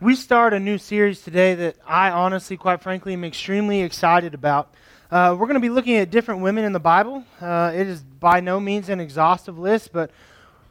we 0.00 0.14
start 0.14 0.54
a 0.54 0.60
new 0.60 0.78
series 0.78 1.22
today 1.22 1.56
that 1.56 1.76
I 1.84 2.10
honestly, 2.10 2.56
quite 2.56 2.80
frankly, 2.80 3.14
am 3.14 3.24
extremely 3.24 3.82
excited 3.82 4.32
about. 4.32 4.72
Uh, 5.10 5.36
we're 5.36 5.46
going 5.46 5.54
to 5.54 5.60
be 5.60 5.70
looking 5.70 5.96
at 5.96 6.10
different 6.10 6.40
women 6.40 6.64
in 6.64 6.72
the 6.72 6.78
Bible. 6.78 7.24
Uh, 7.40 7.72
it 7.74 7.88
is 7.88 8.02
by 8.02 8.38
no 8.38 8.60
means 8.60 8.88
an 8.90 9.00
exhaustive 9.00 9.58
list, 9.58 9.92
but 9.92 10.12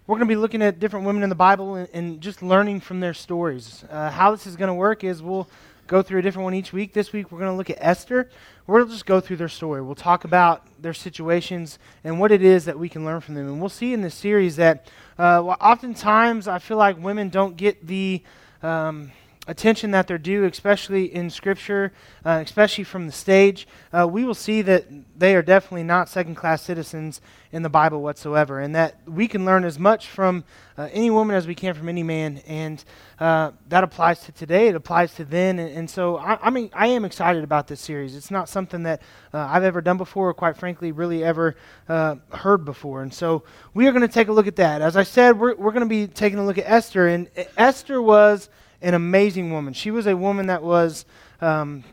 we're 0.05 0.16
going 0.16 0.29
to 0.29 0.32
be 0.32 0.38
looking 0.38 0.62
at 0.62 0.79
different 0.79 1.05
women 1.05 1.24
in 1.24 1.29
the 1.29 1.36
Bible 1.36 1.76
and, 1.76 1.90
and 1.92 2.21
just 2.21 2.42
learning 2.42 2.79
from 2.79 3.02
their 3.02 3.13
stories. 3.13 3.84
Uh, 3.90 4.10
how 4.10 4.32
this 4.32 4.48
is 4.48 4.55
going 4.55 4.70
to 4.70 4.74
work 4.74 5.03
is 5.03 5.21
we'll 5.21 5.49
go 5.87 6.01
through 6.01 6.19
a 6.19 6.21
different 6.21 6.46
one 6.46 6.53
each 6.53 6.71
week. 6.71 6.94
This 6.94 7.12
week 7.12 7.29
we're 7.29 7.39
going 7.39 7.51
to 7.51 7.57
look 7.57 7.69
at 7.69 7.78
Esther. 7.81 8.29
We'll 8.65 8.85
just 8.85 9.05
go 9.05 9.19
through 9.19 9.37
their 9.37 9.49
story. 9.49 9.81
We'll 9.81 9.96
talk 9.96 10.23
about 10.23 10.65
their 10.81 10.94
situations 10.94 11.79
and 12.05 12.17
what 12.17 12.31
it 12.31 12.41
is 12.41 12.63
that 12.63 12.79
we 12.79 12.87
can 12.87 13.03
learn 13.03 13.19
from 13.19 13.35
them. 13.35 13.47
And 13.47 13.59
we'll 13.59 13.67
see 13.67 13.91
in 13.91 14.01
this 14.01 14.15
series 14.15 14.55
that 14.55 14.89
uh, 15.19 15.44
oftentimes 15.44 16.48
I 16.48 16.59
feel 16.59 16.77
like 16.77 16.98
women 16.98 17.27
don't 17.27 17.57
get 17.57 17.85
the 17.85 18.21
um, 18.63 19.12
attention 19.48 19.91
that 19.91 20.08
they're 20.08 20.18
due, 20.18 20.44
especially 20.44 21.14
in 21.14 21.30
Scripture, 21.30 21.94
uh, 22.26 22.42
especially 22.46 22.84
from 22.84 23.05
the 23.05 23.12
stage, 23.12 23.68
uh, 23.94 24.08
we 24.08 24.26
will 24.26 24.36
see 24.36 24.62
that 24.62 24.86
they 25.18 25.36
are 25.36 25.42
definitely 25.42 25.84
not 25.84 26.10
second 26.10 26.36
class 26.36 26.62
citizens 26.62 27.22
in 27.52 27.64
the 27.64 27.70
Bible 27.70 28.02
whatsoever, 28.02 28.60
and 28.60 28.76
that 28.76 28.98
we 29.08 29.28
can 29.28 29.46
learn 29.46 29.64
as 29.64 29.80
much 29.80 30.08
from 30.08 30.44
uh, 30.78 30.90
any 30.91 31.10
woman 31.10 31.36
as 31.36 31.48
we 31.48 31.55
can 31.55 31.74
from 31.74 31.88
any 31.88 32.04
man. 32.04 32.41
And 32.46 32.84
uh, 33.20 33.52
that 33.70 33.84
applies 33.84 34.20
to 34.22 34.34
today, 34.34 34.68
it 34.68 34.76
applies 34.76 35.16
to 35.16 35.26
then. 35.26 35.58
And, 35.60 35.72
and 35.72 35.90
so 35.90 36.18
I, 36.18 36.38
I, 36.41 36.50
mean, 36.50 36.70
I 36.74 36.88
am 36.88 37.05
excited 37.05 37.44
about 37.44 37.68
this 37.68 37.80
series. 37.80 38.16
It's 38.16 38.32
not 38.32 38.50
something 38.50 38.84
that 38.84 39.02
uh, 39.34 39.48
I've 39.50 39.64
ever 39.64 39.80
done 39.80 39.98
before, 39.98 40.30
or 40.30 40.34
quite 40.34 40.58
frankly, 40.58 40.91
really 40.91 41.24
ever 41.24 41.55
uh, 41.88 42.16
heard 42.32 42.66
before. 42.66 43.02
And 43.02 43.14
so 43.14 43.44
we 43.74 43.88
are 43.88 43.91
going 43.91 44.02
to 44.02 44.14
take 44.14 44.27
a 44.27 44.34
look 44.34 44.48
at 44.48 44.58
that. 44.58 44.82
As 44.82 44.98
I 44.98 45.04
said, 45.04 45.40
we're, 45.40 45.55
we're 45.55 45.72
going 45.72 45.88
to 45.88 45.90
be 45.90 46.08
taking 46.08 46.40
a 46.40 46.46
look 46.46 46.58
at 46.58 46.66
Esther, 46.68 47.08
and 47.08 47.30
Esther 47.58 48.02
was 48.02 48.50
an 48.81 48.94
amazing 48.94 49.52
woman. 49.52 49.73
She 49.73 49.91
was 49.91 50.08
a 50.08 50.16
woman 50.16 50.48
that 50.48 50.63
was 50.63 51.05
um, 51.41 51.84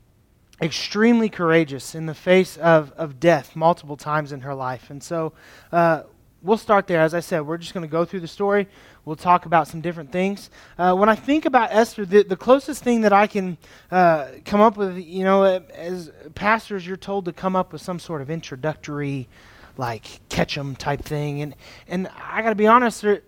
extremely 0.61 1.29
courageous 1.29 1.95
in 1.95 2.07
the 2.07 2.15
face 2.15 2.57
of, 2.57 2.93
of 2.93 3.19
death 3.19 3.57
multiple 3.57 3.97
times 3.97 4.33
in 4.33 4.41
her 4.41 4.55
life. 4.55 4.91
And 4.91 5.03
so 5.03 5.33
uh, 5.73 6.03
we'll 6.43 6.59
start 6.59 6.87
there. 6.87 7.01
As 7.01 7.15
I 7.15 7.21
said, 7.21 7.41
we're 7.47 7.59
just 7.59 7.75
going 7.75 7.87
to 7.87 7.91
go 7.91 8.05
through 8.05 8.21
the 8.21 8.29
story. 8.29 8.69
We'll 9.05 9.17
talk 9.17 9.45
about 9.47 9.69
some 9.69 9.81
different 9.81 10.13
things. 10.13 10.51
Uh, 10.79 10.95
when 10.95 11.09
I 11.09 11.15
think 11.15 11.45
about 11.45 11.71
Esther, 11.73 12.07
the, 12.07 12.23
the 12.23 12.37
closest 12.37 12.83
thing 12.83 13.03
that 13.03 13.13
I 13.13 13.27
can 13.27 13.59
uh, 13.91 14.29
come 14.45 14.61
up 14.61 14.77
with, 14.77 14.97
you 14.97 15.25
know, 15.25 15.43
as 15.75 16.11
pastors, 16.35 16.87
you're 16.87 16.97
told 16.97 17.27
to 17.27 17.33
come 17.33 17.57
up 17.57 17.73
with 17.73 17.83
some 17.83 17.99
sort 17.99 18.23
of 18.23 18.31
introductory, 18.31 19.29
like 19.77 20.21
catch 20.29 20.57
'em 20.57 20.77
type 20.77 21.03
thing. 21.03 21.43
And, 21.43 21.55
and 21.89 22.09
I 22.17 22.41
got 22.41 22.51
to 22.51 22.55
be 22.55 22.67
honest, 22.67 23.03
there, 23.03 23.23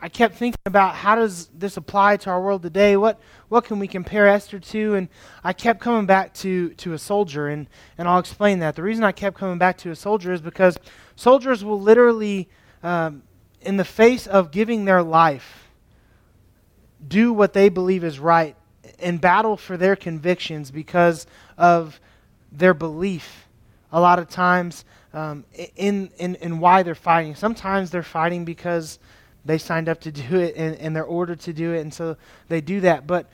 I 0.00 0.08
kept 0.08 0.36
thinking 0.36 0.60
about 0.64 0.94
how 0.94 1.16
does 1.16 1.48
this 1.48 1.76
apply 1.76 2.18
to 2.18 2.30
our 2.30 2.40
world 2.40 2.62
today? 2.62 2.96
What 2.96 3.20
what 3.48 3.64
can 3.64 3.78
we 3.78 3.88
compare 3.88 4.28
Esther 4.28 4.58
to? 4.60 4.94
And 4.94 5.08
I 5.42 5.52
kept 5.52 5.80
coming 5.80 6.06
back 6.06 6.34
to 6.34 6.70
to 6.70 6.92
a 6.92 6.98
soldier, 6.98 7.48
and 7.48 7.66
and 7.96 8.06
I'll 8.06 8.20
explain 8.20 8.60
that. 8.60 8.76
The 8.76 8.82
reason 8.82 9.02
I 9.02 9.12
kept 9.12 9.36
coming 9.36 9.58
back 9.58 9.76
to 9.78 9.90
a 9.90 9.96
soldier 9.96 10.32
is 10.32 10.40
because 10.40 10.78
soldiers 11.16 11.64
will 11.64 11.80
literally, 11.80 12.48
um, 12.82 13.22
in 13.60 13.76
the 13.76 13.84
face 13.84 14.26
of 14.26 14.52
giving 14.52 14.84
their 14.84 15.02
life, 15.02 15.68
do 17.06 17.32
what 17.32 17.52
they 17.52 17.68
believe 17.68 18.04
is 18.04 18.20
right 18.20 18.54
and 19.00 19.20
battle 19.20 19.56
for 19.56 19.76
their 19.76 19.96
convictions 19.96 20.70
because 20.70 21.26
of 21.56 22.00
their 22.52 22.74
belief. 22.74 23.46
A 23.90 24.00
lot 24.00 24.18
of 24.18 24.28
times, 24.28 24.84
um, 25.12 25.44
in, 25.76 26.10
in 26.18 26.36
in 26.36 26.60
why 26.60 26.84
they're 26.84 26.94
fighting. 26.94 27.34
Sometimes 27.34 27.90
they're 27.90 28.02
fighting 28.02 28.44
because 28.44 29.00
they 29.48 29.58
signed 29.58 29.88
up 29.88 30.00
to 30.02 30.12
do 30.12 30.36
it 30.36 30.54
and, 30.56 30.76
and 30.76 30.94
they're 30.94 31.04
ordered 31.04 31.40
to 31.40 31.52
do 31.52 31.72
it, 31.72 31.80
and 31.80 31.92
so 31.92 32.16
they 32.48 32.60
do 32.60 32.80
that. 32.82 33.06
But 33.06 33.26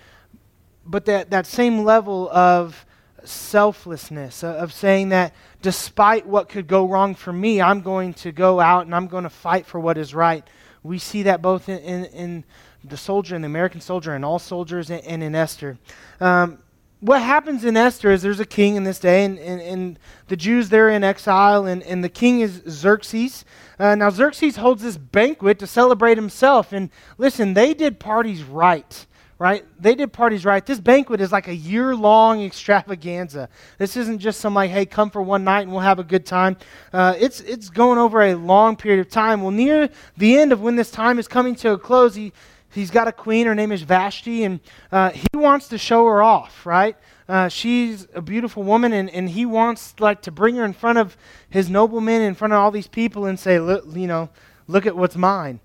but 0.86 1.06
that, 1.06 1.30
that 1.30 1.46
same 1.46 1.84
level 1.84 2.28
of 2.30 2.84
selflessness, 3.24 4.44
uh, 4.44 4.48
of 4.48 4.72
saying 4.72 5.10
that 5.10 5.32
despite 5.62 6.26
what 6.26 6.48
could 6.48 6.66
go 6.66 6.86
wrong 6.86 7.14
for 7.14 7.32
me, 7.32 7.60
I'm 7.60 7.80
going 7.80 8.14
to 8.14 8.32
go 8.32 8.60
out 8.60 8.84
and 8.84 8.94
I'm 8.94 9.06
going 9.06 9.24
to 9.24 9.30
fight 9.30 9.66
for 9.66 9.80
what 9.80 9.96
is 9.96 10.14
right. 10.14 10.46
We 10.82 10.98
see 10.98 11.22
that 11.22 11.40
both 11.40 11.68
in, 11.68 11.78
in, 11.78 12.04
in 12.06 12.44
the 12.84 12.98
soldier 12.98 13.34
and 13.34 13.42
the 13.42 13.46
American 13.46 13.80
soldier 13.80 14.12
and 14.12 14.24
all 14.24 14.38
soldiers 14.38 14.90
and, 14.90 15.02
and 15.04 15.22
in 15.22 15.34
Esther. 15.34 15.78
Um, 16.20 16.58
what 17.04 17.20
happens 17.20 17.66
in 17.66 17.76
Esther 17.76 18.10
is 18.12 18.22
there's 18.22 18.40
a 18.40 18.46
king 18.46 18.76
in 18.76 18.84
this 18.84 18.98
day, 18.98 19.26
and, 19.26 19.38
and, 19.38 19.60
and 19.60 19.98
the 20.28 20.36
Jews, 20.36 20.70
they're 20.70 20.88
in 20.88 21.04
exile, 21.04 21.66
and, 21.66 21.82
and 21.82 22.02
the 22.02 22.08
king 22.08 22.40
is 22.40 22.62
Xerxes. 22.66 23.44
Uh, 23.78 23.94
now, 23.94 24.08
Xerxes 24.08 24.56
holds 24.56 24.82
this 24.82 24.96
banquet 24.96 25.58
to 25.58 25.66
celebrate 25.66 26.16
himself. 26.16 26.72
And 26.72 26.88
listen, 27.18 27.52
they 27.52 27.74
did 27.74 28.00
parties 28.00 28.42
right, 28.42 29.06
right? 29.38 29.66
They 29.78 29.94
did 29.94 30.14
parties 30.14 30.46
right. 30.46 30.64
This 30.64 30.80
banquet 30.80 31.20
is 31.20 31.30
like 31.30 31.46
a 31.46 31.54
year 31.54 31.94
long 31.94 32.42
extravaganza. 32.42 33.50
This 33.76 33.98
isn't 33.98 34.20
just 34.20 34.40
some 34.40 34.54
like, 34.54 34.70
hey, 34.70 34.86
come 34.86 35.10
for 35.10 35.20
one 35.20 35.44
night 35.44 35.62
and 35.62 35.72
we'll 35.72 35.80
have 35.80 35.98
a 35.98 36.04
good 36.04 36.24
time. 36.24 36.56
Uh, 36.90 37.16
it's, 37.18 37.40
it's 37.40 37.68
going 37.68 37.98
over 37.98 38.22
a 38.22 38.34
long 38.34 38.76
period 38.76 39.00
of 39.00 39.10
time. 39.10 39.42
Well, 39.42 39.50
near 39.50 39.90
the 40.16 40.38
end 40.38 40.52
of 40.52 40.62
when 40.62 40.76
this 40.76 40.90
time 40.90 41.18
is 41.18 41.28
coming 41.28 41.54
to 41.56 41.72
a 41.72 41.78
close, 41.78 42.14
he 42.14 42.32
he's 42.74 42.90
got 42.90 43.08
a 43.08 43.12
queen. 43.12 43.46
Her 43.46 43.54
name 43.54 43.72
is 43.72 43.82
Vashti, 43.82 44.44
and 44.44 44.60
uh, 44.92 45.10
he 45.10 45.26
wants 45.34 45.68
to 45.68 45.78
show 45.78 46.06
her 46.06 46.22
off, 46.22 46.66
right? 46.66 46.96
Uh, 47.28 47.48
she's 47.48 48.06
a 48.14 48.20
beautiful 48.20 48.62
woman, 48.62 48.92
and, 48.92 49.08
and 49.10 49.30
he 49.30 49.46
wants 49.46 49.94
like 49.98 50.22
to 50.22 50.30
bring 50.30 50.56
her 50.56 50.64
in 50.64 50.72
front 50.72 50.98
of 50.98 51.16
his 51.48 51.70
noblemen, 51.70 52.22
in 52.22 52.34
front 52.34 52.52
of 52.52 52.58
all 52.58 52.70
these 52.70 52.88
people, 52.88 53.26
and 53.26 53.38
say, 53.38 53.58
look, 53.58 53.84
you 53.94 54.06
know, 54.06 54.28
look 54.66 54.86
at 54.86 54.96
what's 54.96 55.16
mine. 55.16 55.60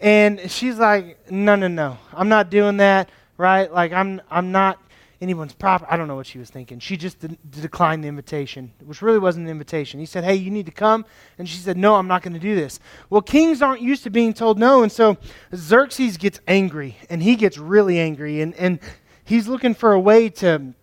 And 0.00 0.50
she's 0.50 0.78
like, 0.78 1.30
no, 1.30 1.54
no, 1.54 1.68
no, 1.68 1.98
I'm 2.12 2.28
not 2.28 2.50
doing 2.50 2.78
that, 2.78 3.08
right? 3.36 3.72
Like 3.72 3.92
I'm, 3.92 4.20
I'm 4.30 4.50
not 4.50 4.80
anyone's 5.20 5.52
property. 5.52 5.90
I 5.90 5.96
don't 5.96 6.08
know 6.08 6.16
what 6.16 6.26
she 6.26 6.38
was 6.38 6.50
thinking. 6.50 6.78
She 6.78 6.96
just 6.96 7.20
de- 7.20 7.36
declined 7.50 8.04
the 8.04 8.08
invitation, 8.08 8.72
which 8.84 9.02
really 9.02 9.18
wasn't 9.18 9.46
an 9.46 9.50
invitation. 9.50 10.00
He 10.00 10.06
said, 10.06 10.24
Hey, 10.24 10.34
you 10.34 10.50
need 10.50 10.66
to 10.66 10.72
come. 10.72 11.04
And 11.38 11.48
she 11.48 11.58
said, 11.58 11.76
No, 11.76 11.96
I'm 11.96 12.06
not 12.06 12.22
going 12.22 12.34
to 12.34 12.38
do 12.40 12.54
this. 12.54 12.80
Well, 13.10 13.22
kings 13.22 13.62
aren't 13.62 13.82
used 13.82 14.04
to 14.04 14.10
being 14.10 14.34
told 14.34 14.58
no. 14.58 14.82
And 14.82 14.92
so 14.92 15.16
Xerxes 15.54 16.16
gets 16.16 16.40
angry, 16.46 16.96
and 17.08 17.22
he 17.22 17.36
gets 17.36 17.58
really 17.58 17.98
angry. 17.98 18.40
And, 18.40 18.54
and 18.54 18.78
he's 19.24 19.48
looking 19.48 19.74
for 19.74 19.92
a 19.92 20.00
way 20.00 20.28
to, 20.28 20.74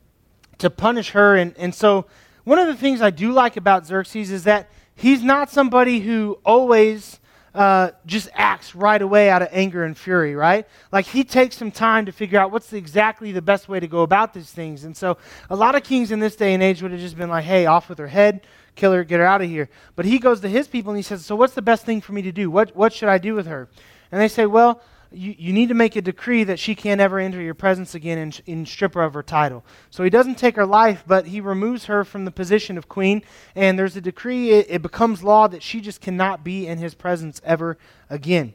to 0.58 0.70
punish 0.70 1.12
her. 1.12 1.36
And, 1.36 1.56
and 1.58 1.74
so 1.74 2.06
one 2.44 2.60
of 2.60 2.68
the 2.68 2.76
things 2.76 3.02
I 3.02 3.12
do 3.12 3.32
like 3.32 3.58
about 3.58 3.86
Xerxes 3.86 4.32
is 4.32 4.44
that 4.46 4.70
he's 4.96 5.24
not 5.24 5.50
somebody 5.50 6.02
who 6.02 6.40
always 6.46 7.20
uh, 7.54 7.92
just 8.06 8.30
acts 8.34 8.76
right 8.76 9.02
away 9.02 9.30
out 9.30 9.42
of 9.42 9.50
anger 9.52 9.84
and 9.84 9.98
fury, 9.98 10.36
right? 10.36 10.68
Like 10.92 11.06
he 11.06 11.24
takes 11.24 11.58
some 11.58 11.72
time 11.72 12.06
to 12.06 12.12
figure 12.12 12.40
out 12.40 12.52
what's 12.52 12.68
the, 12.68 12.78
exactly 12.78 13.32
the 13.32 13.42
best 13.42 13.68
way 13.68 13.80
to 13.80 13.88
go 13.88 14.02
about 14.02 14.34
these 14.34 14.52
things. 14.52 14.86
And 14.86 14.96
so 14.96 15.18
a 15.50 15.56
lot 15.56 15.76
of 15.76 15.84
kings 15.84 16.12
in 16.12 16.20
this 16.20 16.36
day 16.36 16.54
and 16.54 16.64
age 16.64 16.82
would 16.82 16.92
have 16.92 17.02
just 17.02 17.18
been 17.18 17.30
like, 17.30 17.44
hey, 17.44 17.66
off 17.66 17.90
with 17.90 17.98
her 17.98 18.08
head, 18.08 18.42
kill 18.76 18.94
her, 18.94 19.04
get 19.04 19.20
her 19.20 19.26
out 19.26 19.42
of 19.42 19.50
here. 19.50 19.70
But 19.96 20.06
he 20.06 20.18
goes 20.18 20.40
to 20.42 20.48
his 20.48 20.68
people 20.68 20.92
and 20.92 20.98
he 20.98 21.04
says, 21.04 21.26
so 21.26 21.36
what's 21.36 21.54
the 21.54 21.62
best 21.62 21.86
thing 21.86 22.00
for 22.00 22.14
me 22.14 22.22
to 22.22 22.32
do? 22.32 22.50
What, 22.50 22.76
what 22.76 22.94
should 22.94 23.10
I 23.10 23.18
do 23.18 23.34
with 23.34 23.48
her? 23.48 23.68
And 24.12 24.22
they 24.22 24.28
say, 24.28 24.46
well, 24.46 24.82
you, 25.12 25.36
you 25.38 25.54
need 25.54 25.70
to 25.70 25.76
make 25.76 25.96
a 25.96 26.02
decree 26.02 26.44
that 26.46 26.60
she 26.60 26.74
can't 26.74 27.02
ever 27.02 27.20
enter 27.20 27.42
your 27.42 27.54
presence 27.54 27.96
again 27.96 28.18
and, 28.18 28.42
and 28.48 28.68
strip 28.68 28.94
her 28.94 29.04
of 29.04 29.14
her 29.14 29.24
title. 29.24 29.64
So 29.90 30.04
he 30.04 30.10
doesn't 30.10 30.38
take 30.38 30.56
her 30.56 30.66
life, 30.66 31.04
but 31.06 31.28
he 31.28 31.42
removes 31.42 31.86
her 31.86 32.04
from 32.04 32.26
the 32.26 32.32
position 32.32 32.78
of 32.78 32.88
queen. 32.88 33.22
And 33.56 33.78
there's 33.78 33.96
a 33.96 34.02
decree, 34.02 34.52
it, 34.52 34.68
it 34.70 34.82
becomes 34.82 35.24
law 35.24 35.48
that 35.48 35.62
she 35.62 35.82
just 35.82 36.02
cannot 36.02 36.44
be 36.44 36.68
in 36.68 36.78
his 36.78 36.94
presence 36.94 37.42
ever 37.44 37.78
again. 38.10 38.54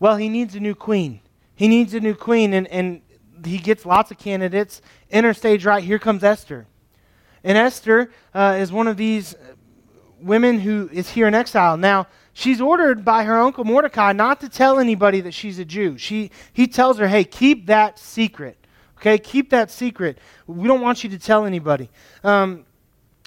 Well, 0.00 0.16
he 0.16 0.28
needs 0.28 0.54
a 0.54 0.60
new 0.60 0.74
queen. 0.74 1.20
He 1.54 1.68
needs 1.68 1.92
a 1.92 2.00
new 2.00 2.14
queen, 2.14 2.54
and, 2.54 2.68
and 2.68 3.02
he 3.44 3.58
gets 3.58 3.84
lots 3.84 4.10
of 4.10 4.18
candidates. 4.18 4.80
Enter 5.10 5.34
stage 5.34 5.64
right, 5.64 5.82
here 5.82 5.98
comes 5.98 6.22
Esther. 6.22 6.66
And 7.42 7.58
Esther 7.58 8.10
uh, 8.32 8.56
is 8.58 8.72
one 8.72 8.86
of 8.86 8.96
these 8.96 9.34
women 10.20 10.60
who 10.60 10.88
is 10.92 11.10
here 11.10 11.26
in 11.26 11.34
exile. 11.34 11.76
Now, 11.76 12.06
she's 12.38 12.60
ordered 12.60 13.04
by 13.04 13.24
her 13.24 13.36
uncle 13.36 13.64
Mordecai 13.64 14.12
not 14.12 14.40
to 14.40 14.48
tell 14.48 14.78
anybody 14.78 15.20
that 15.22 15.34
she's 15.34 15.58
a 15.58 15.64
Jew. 15.64 15.98
She, 15.98 16.30
he 16.52 16.68
tells 16.68 16.96
her, 16.98 17.08
hey, 17.08 17.24
keep 17.24 17.66
that 17.66 17.98
secret. 17.98 18.56
Okay, 18.98 19.18
keep 19.18 19.50
that 19.50 19.72
secret. 19.72 20.18
We 20.46 20.68
don't 20.68 20.80
want 20.80 21.02
you 21.02 21.10
to 21.10 21.18
tell 21.18 21.46
anybody. 21.46 21.90
Um, 22.22 22.64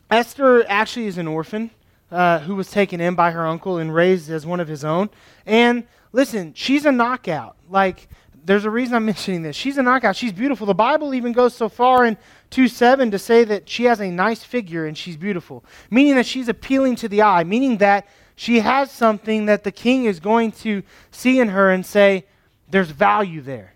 Esther 0.09 0.65
actually 0.67 1.07
is 1.07 1.17
an 1.17 1.27
orphan 1.27 1.71
uh, 2.09 2.39
who 2.39 2.55
was 2.55 2.71
taken 2.71 3.01
in 3.01 3.15
by 3.15 3.31
her 3.31 3.45
uncle 3.45 3.79
and 3.79 3.93
raised 3.93 4.29
as 4.29 4.45
one 4.45 4.61
of 4.61 4.69
his 4.69 4.85
own. 4.85 5.09
And 5.45 5.85
listen, 6.13 6.53
she's 6.53 6.85
a 6.85 6.91
knockout. 6.91 7.57
Like, 7.69 8.07
there's 8.45 8.63
a 8.63 8.69
reason 8.69 8.95
I'm 8.95 9.05
mentioning 9.13 9.41
this. 9.41 9.57
She's 9.57 9.77
a 9.77 9.83
knockout. 9.83 10.15
She's 10.15 10.33
beautiful. 10.33 10.65
The 10.65 10.73
Bible 10.73 11.13
even 11.13 11.33
goes 11.33 11.53
so 11.53 11.67
far 11.67 12.05
in 12.05 12.17
2 12.51 12.69
7 12.69 13.11
to 13.11 13.19
say 13.19 13.43
that 13.43 13.67
she 13.67 13.85
has 13.85 13.99
a 13.99 14.09
nice 14.09 14.41
figure 14.41 14.85
and 14.85 14.97
she's 14.97 15.17
beautiful, 15.17 15.65
meaning 15.89 16.15
that 16.15 16.25
she's 16.25 16.47
appealing 16.47 16.95
to 16.97 17.09
the 17.09 17.21
eye, 17.21 17.43
meaning 17.43 17.77
that 17.77 18.07
she 18.35 18.59
has 18.59 18.91
something 18.91 19.45
that 19.45 19.63
the 19.63 19.71
king 19.71 20.05
is 20.05 20.19
going 20.19 20.51
to 20.53 20.83
see 21.11 21.39
in 21.39 21.49
her 21.49 21.69
and 21.69 21.85
say, 21.85 22.25
there's 22.69 22.89
value 22.89 23.41
there. 23.41 23.75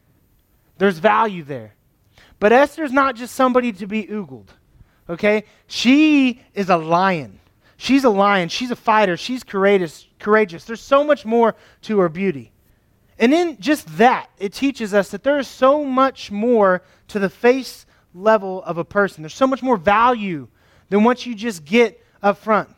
There's 0.78 0.98
value 0.98 1.44
there. 1.44 1.76
But 2.40 2.52
Esther's 2.52 2.92
not 2.92 3.16
just 3.16 3.36
somebody 3.36 3.72
to 3.74 3.88
be 3.88 4.08
oogled. 4.08 4.50
Okay? 5.10 5.44
She 5.68 6.42
is 6.54 6.70
a 6.70 6.78
lion. 6.78 7.40
She's 7.78 8.04
a 8.04 8.10
lion. 8.10 8.50
She's 8.50 8.72
a 8.72 8.76
fighter. 8.76 9.18
She's 9.18 9.44
courageous. 9.44 10.08
Courageous. 10.20 10.66
There's 10.66 10.82
so 10.82 11.04
much 11.04 11.26
more 11.26 11.56
to 11.84 12.00
her 12.00 12.10
beauty. 12.10 12.52
And 13.18 13.34
in 13.34 13.58
just 13.60 13.98
that, 13.98 14.30
it 14.38 14.54
teaches 14.54 14.94
us 14.94 15.10
that 15.12 15.24
there 15.24 15.40
is 15.40 15.48
so 15.48 15.84
much 15.86 16.32
more 16.32 16.82
to 17.10 17.20
the 17.20 17.30
face 17.30 17.86
level 18.14 18.64
of 18.64 18.78
a 18.78 18.86
person. 18.86 19.24
There's 19.24 19.34
so 19.34 19.48
much 19.48 19.64
more 19.64 19.78
value 19.78 20.48
than 20.90 21.04
what 21.04 21.26
you 21.26 21.36
just 21.36 21.64
get 21.66 22.04
up 22.22 22.38
front. 22.38 22.70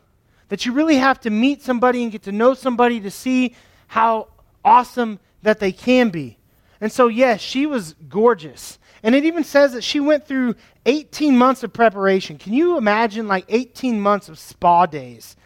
That 0.48 0.64
you 0.64 0.72
really 0.72 0.96
have 0.96 1.20
to 1.20 1.30
meet 1.30 1.62
somebody 1.62 2.02
and 2.02 2.12
get 2.12 2.22
to 2.22 2.32
know 2.32 2.54
somebody 2.54 3.00
to 3.00 3.10
see 3.10 3.54
how 3.86 4.28
awesome 4.64 5.18
that 5.42 5.60
they 5.60 5.72
can 5.72 6.10
be. 6.10 6.38
And 6.80 6.92
so, 6.92 7.08
yes, 7.08 7.40
she 7.40 7.66
was 7.66 7.94
gorgeous. 8.08 8.78
And 9.02 9.14
it 9.14 9.24
even 9.24 9.44
says 9.44 9.72
that 9.72 9.84
she 9.84 10.00
went 10.00 10.26
through 10.26 10.54
18 10.86 11.36
months 11.36 11.62
of 11.62 11.72
preparation. 11.72 12.38
Can 12.38 12.52
you 12.52 12.76
imagine 12.76 13.28
like 13.28 13.44
18 13.48 14.00
months 14.00 14.28
of 14.28 14.38
spa 14.38 14.86
days 14.86 15.36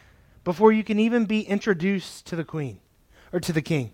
before 0.45 0.73
you 0.73 0.85
can 0.85 0.99
even 0.99 1.27
be 1.27 1.43
introduced 1.43 2.27
to 2.27 2.37
the 2.37 2.45
queen 2.45 2.81
or 3.33 3.41
to 3.41 3.53
the 3.53 3.63
king? 3.63 3.93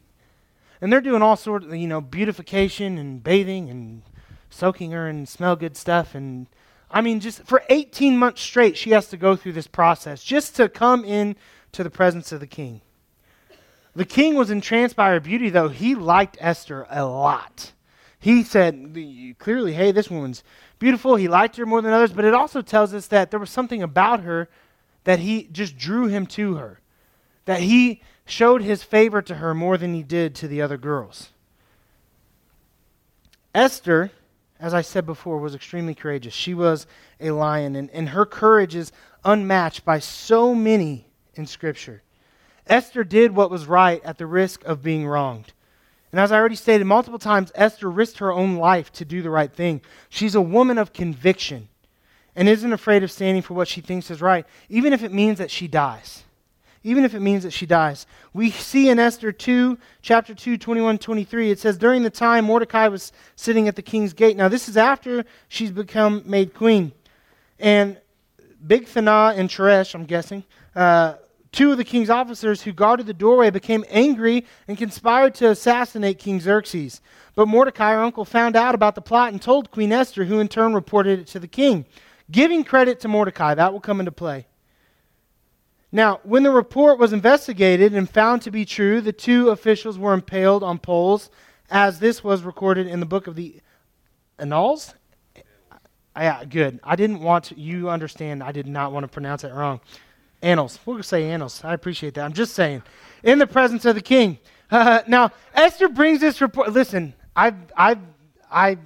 And 0.81 0.93
they're 0.93 1.01
doing 1.01 1.23
all 1.23 1.37
sorts 1.37 1.67
of, 1.67 1.75
you 1.75 1.89
know, 1.89 2.01
beautification 2.01 2.99
and 2.99 3.23
bathing 3.23 3.69
and 3.69 4.03
soaking 4.51 4.93
her 4.93 5.09
and 5.09 5.29
smell 5.29 5.57
good 5.57 5.77
stuff. 5.77 6.15
And 6.15 6.47
I 6.91 7.01
mean, 7.01 7.21
just 7.21 7.43
for 7.43 7.63
18 7.69 8.17
months 8.17 8.41
straight, 8.41 8.77
she 8.77 8.91
has 8.91 9.09
to 9.09 9.17
go 9.17 9.37
through 9.37 9.53
this 9.53 9.67
process 9.67 10.23
just 10.23 10.57
to 10.57 10.69
come 10.69 11.05
in 11.05 11.37
to 11.73 11.85
the 11.85 11.91
presence 11.91 12.33
of 12.33 12.41
the 12.41 12.47
king. 12.47 12.81
The 13.95 14.05
king 14.05 14.37
was 14.37 14.51
entranced 14.51 14.97
by 14.97 15.11
her 15.11 15.21
beauty, 15.21 15.51
though. 15.51 15.69
He 15.69 15.95
liked 15.95 16.39
Esther 16.41 16.87
a 16.89 17.05
lot. 17.05 17.73
He 18.21 18.43
said 18.43 19.37
clearly, 19.39 19.75
hey, 19.75 19.93
this 19.93 20.11
woman's 20.11 20.43
beautiful. 20.79 21.17
He 21.17 21.29
liked 21.29 21.57
her 21.57 21.67
more 21.67 21.83
than 21.83 21.93
others, 21.93 22.13
but 22.13 22.25
it 22.25 22.35
also 22.35 22.63
tells 22.63 22.95
us 22.95 23.07
that 23.09 23.31
there 23.31 23.41
was 23.41 23.51
something 23.51 23.83
about 23.83 24.21
her 24.21 24.49
that 25.05 25.21
he 25.21 25.45
just 25.53 25.77
drew 25.77 26.07
him 26.07 26.27
to 26.27 26.57
her, 26.57 26.81
that 27.45 27.61
he 27.61 28.03
showed 28.25 28.63
his 28.63 28.83
favor 28.83 29.23
to 29.23 29.37
her 29.37 29.55
more 29.55 29.77
than 29.77 29.95
he 29.95 30.03
did 30.03 30.35
to 30.37 30.49
the 30.49 30.61
other 30.61 30.77
girls. 30.77 31.31
Esther, 33.55 34.11
as 34.61 34.75
I 34.75 34.83
said 34.83 35.07
before, 35.07 35.39
was 35.39 35.55
extremely 35.55 35.95
courageous. 35.95 36.35
She 36.35 36.55
was 36.55 36.87
a 37.21 37.31
lion, 37.31 37.77
and, 37.77 37.91
and 37.91 38.11
her 38.11 38.27
courage 38.27 38.75
is 38.75 38.93
unmatched 39.25 39.85
by 39.85 39.99
so 39.99 40.55
many 40.55 41.07
in 41.35 41.47
Scripture. 41.47 42.03
Esther 42.67 43.05
did 43.05 43.35
what 43.35 43.51
was 43.51 43.67
right 43.67 44.05
at 44.05 44.19
the 44.19 44.27
risk 44.27 44.65
of 44.65 44.83
being 44.83 45.07
wronged. 45.07 45.53
And 46.11 46.21
as 46.21 46.33
I 46.33 46.39
already 46.39 46.57
stated 46.57 46.87
multiple 46.87 47.19
times, 47.19 47.53
Esther 47.55 47.91
risked 47.91 48.19
her 48.19 48.33
own 48.33 48.57
life 48.57 48.91
to 48.93 49.05
do 49.05 49.23
the 49.23 49.31
right 49.31 49.53
thing. 49.53 49.83
She's 50.09 50.35
a 50.35 50.41
woman 50.41 50.79
of 50.79 50.93
conviction 50.93 51.69
and 52.35 52.49
isn't 52.49 52.73
afraid 52.73 53.03
of 53.03 53.11
standing 53.11 53.43
for 53.43 53.55
what 53.55 53.69
she 53.69 53.81
thinks 53.81 54.11
is 54.11 54.23
right, 54.23 54.47
even 54.69 54.93
if 54.93 55.03
it 55.03 55.13
means 55.13 55.39
that 55.39 55.51
she 55.51 55.69
dies. 55.69 56.25
Even 56.85 57.05
if 57.05 57.15
it 57.15 57.21
means 57.21 57.43
that 57.43 57.53
she 57.53 57.67
dies. 57.67 58.07
We 58.33 58.51
see 58.51 58.89
in 58.89 58.99
Esther 58.99 59.33
2, 59.33 59.79
chapter 60.01 60.35
2, 60.35 60.57
21, 60.59 60.99
23, 60.99 61.51
it 61.51 61.59
says, 61.59 61.77
During 61.77 62.03
the 62.03 62.11
time 62.11 62.45
Mordecai 62.45 62.89
was 62.89 63.13
sitting 63.37 63.69
at 63.69 63.77
the 63.77 63.83
king's 63.83 64.13
gate. 64.13 64.37
Now, 64.37 64.49
this 64.49 64.69
is 64.69 64.77
after 64.77 65.25
she's 65.49 65.71
become 65.71 66.23
made 66.25 66.55
queen. 66.55 66.93
And 67.59 67.99
Bigthana 68.65 69.37
and 69.37 69.49
Teresh, 69.49 69.95
I'm 69.95 70.05
guessing, 70.05 70.45
uh, 70.75 71.15
two 71.53 71.73
of 71.73 71.79
the 71.79 71.85
king's 71.85 72.11
officers 72.11 72.63
who 72.63 72.73
guarded 72.73 73.07
the 73.07 73.15
doorway 73.15 73.51
became 73.51 73.85
angry 73.89 74.45
and 74.67 74.77
conspired 74.77 75.35
to 75.37 75.51
assassinate 75.51 76.19
King 76.19 76.41
Xerxes. 76.41 77.01
But 77.35 77.49
Mordecai, 77.49 77.93
her 77.93 78.01
uncle, 78.01 78.25
found 78.25 78.57
out 78.57 78.75
about 78.75 78.95
the 78.95 79.01
plot 79.01 79.33
and 79.33 79.41
told 79.41 79.71
Queen 79.71 79.93
Esther, 79.93 80.25
who 80.25 80.41
in 80.41 80.49
turn 80.49 80.75
reported 80.75 81.21
it 81.21 81.27
to 81.29 81.41
the 81.41 81.49
king. 81.49 81.87
Giving 82.31 82.65
credit 82.65 83.01
to 83.01 83.09
Mordecai, 83.09 83.55
that 83.55 83.73
will 83.73 83.81
come 83.81 84.01
into 84.01 84.13
play. 84.13 84.47
Now, 85.91 86.21
when 86.23 86.43
the 86.43 86.51
report 86.51 86.99
was 86.99 87.13
investigated 87.13 87.95
and 87.95 88.09
found 88.09 88.43
to 88.43 88.51
be 88.51 88.65
true, 88.65 89.01
the 89.01 89.13
two 89.13 89.51
officials 89.51 89.99
were 89.99 90.13
impaled 90.13 90.63
on 90.63 90.79
poles, 90.79 91.31
as 91.71 91.99
this 91.99 92.23
was 92.23 92.43
recorded 92.43 92.87
in 92.87 93.01
the 93.01 93.07
book 93.07 93.27
of 93.27 93.37
the 93.37 93.61
Annals. 94.39 94.95
Yeah, 96.17 96.45
good. 96.45 96.81
I 96.83 96.97
didn't 96.97 97.21
want 97.21 97.45
to, 97.45 97.59
you 97.59 97.89
understand, 97.89 98.43
I 98.43 98.53
did 98.53 98.67
not 98.67 98.93
want 98.93 99.05
to 99.05 99.09
pronounce 99.09 99.45
it 99.45 99.53
wrong. 99.53 99.81
Annals. 100.43 100.79
We'll 100.85 101.03
say 101.03 101.31
annals. 101.31 101.65
I 101.65 101.75
appreciate 101.75 102.15
that. 102.15 102.25
I'm 102.25 102.33
just 102.33 102.55
saying. 102.55 102.83
In 103.23 103.39
the 103.39 103.47
presence 103.47 103.85
of 103.85 103.95
the 103.95 104.01
king. 104.01 104.39
Uh, 104.71 105.03
now, 105.09 105.31
Esther 105.55 105.89
brings 105.89 106.21
this 106.21 106.41
report. 106.41 106.73
Listen, 106.73 107.15
I, 107.35 107.55
I, 107.77 107.99
I, 108.51 108.79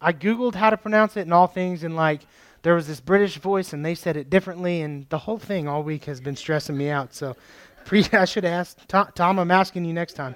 I 0.00 0.12
Googled 0.12 0.54
how 0.54 0.70
to 0.70 0.76
pronounce 0.76 1.16
it 1.16 1.22
and 1.22 1.34
all 1.34 1.46
things, 1.46 1.82
and 1.84 1.96
like, 1.96 2.22
there 2.66 2.74
was 2.74 2.88
this 2.88 2.98
British 3.00 3.36
voice, 3.38 3.72
and 3.72 3.84
they 3.84 3.94
said 3.94 4.16
it 4.16 4.28
differently, 4.28 4.82
and 4.82 5.08
the 5.08 5.18
whole 5.18 5.38
thing 5.38 5.68
all 5.68 5.84
week 5.84 6.04
has 6.06 6.20
been 6.20 6.34
stressing 6.34 6.76
me 6.76 6.90
out. 6.90 7.14
So, 7.14 7.36
pre- 7.84 8.06
I 8.12 8.24
should 8.24 8.44
ask 8.44 8.76
Tom, 8.88 9.08
Tom. 9.14 9.38
I'm 9.38 9.52
asking 9.52 9.84
you 9.84 9.92
next 9.92 10.14
time. 10.14 10.34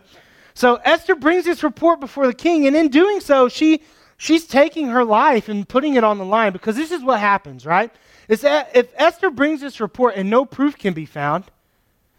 So 0.55 0.77
Esther 0.85 1.15
brings 1.15 1.45
this 1.45 1.63
report 1.63 1.99
before 1.99 2.27
the 2.27 2.35
king, 2.35 2.67
and 2.67 2.77
in 2.77 2.89
doing 2.89 3.19
so, 3.19 3.49
she 3.49 3.83
she's 4.17 4.47
taking 4.47 4.89
her 4.89 5.05
life 5.05 5.49
and 5.49 5.69
putting 5.69 5.95
it 5.95 6.05
on 6.05 6.19
the 6.19 6.25
line 6.25 6.53
because 6.53 6.77
this 6.77 6.93
is 6.93 7.03
what 7.03 7.19
happens, 7.19 7.67
right? 7.67 7.91
is 8.31 8.43
that 8.43 8.71
if 8.75 8.93
Esther 8.95 9.29
brings 9.29 9.61
this 9.61 9.81
report 9.81 10.15
and 10.15 10.31
no 10.31 10.45
proof 10.45 10.79
can 10.79 10.95
be 10.95 11.05
found, 11.05 11.43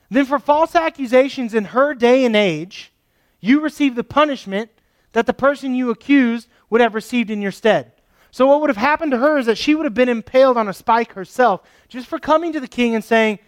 then 0.09 0.25
for 0.25 0.39
false 0.39 0.75
accusations 0.75 1.53
in 1.53 1.63
her 1.63 1.93
day 1.93 2.25
and 2.25 2.35
age, 2.35 2.91
you 3.39 3.61
receive 3.61 3.95
the 3.95 4.03
punishment 4.03 4.69
that 5.13 5.25
the 5.25 5.33
person 5.33 5.73
you 5.73 5.89
accused 5.89 6.49
would 6.69 6.81
have 6.81 6.95
received 6.95 7.29
in 7.29 7.41
your 7.41 7.53
stead. 7.53 7.93
So, 8.31 8.47
what 8.47 8.61
would 8.61 8.69
have 8.69 8.77
happened 8.77 9.11
to 9.11 9.17
her 9.17 9.37
is 9.37 9.45
that 9.45 9.57
she 9.57 9.75
would 9.75 9.85
have 9.85 9.93
been 9.93 10.09
impaled 10.09 10.57
on 10.57 10.69
a 10.69 10.73
spike 10.73 11.13
herself 11.13 11.61
just 11.89 12.07
for 12.07 12.17
coming 12.17 12.53
to 12.53 12.61
the 12.61 12.67
king 12.67 12.95
and 12.95 13.03
saying, 13.03 13.39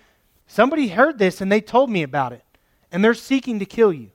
Somebody 0.46 0.90
heard 0.90 1.18
this 1.18 1.42
and 1.42 1.52
they 1.52 1.62
told 1.62 1.90
me 1.90 2.04
about 2.04 2.34
it, 2.34 2.44
and 2.92 3.04
they're 3.04 3.14
seeking 3.14 3.60
to 3.60 3.66
kill 3.66 3.94
you. 3.94 4.12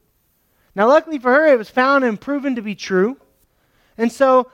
Now, 0.75 0.87
luckily 0.87 1.19
for 1.19 1.33
her, 1.33 1.47
it 1.47 1.59
was 1.59 1.71
found 1.71 2.05
and 2.05 2.21
proven 2.21 2.55
to 2.55 2.63
be 2.63 2.75
true. 2.75 3.17
And 3.97 4.13
so 4.13 4.51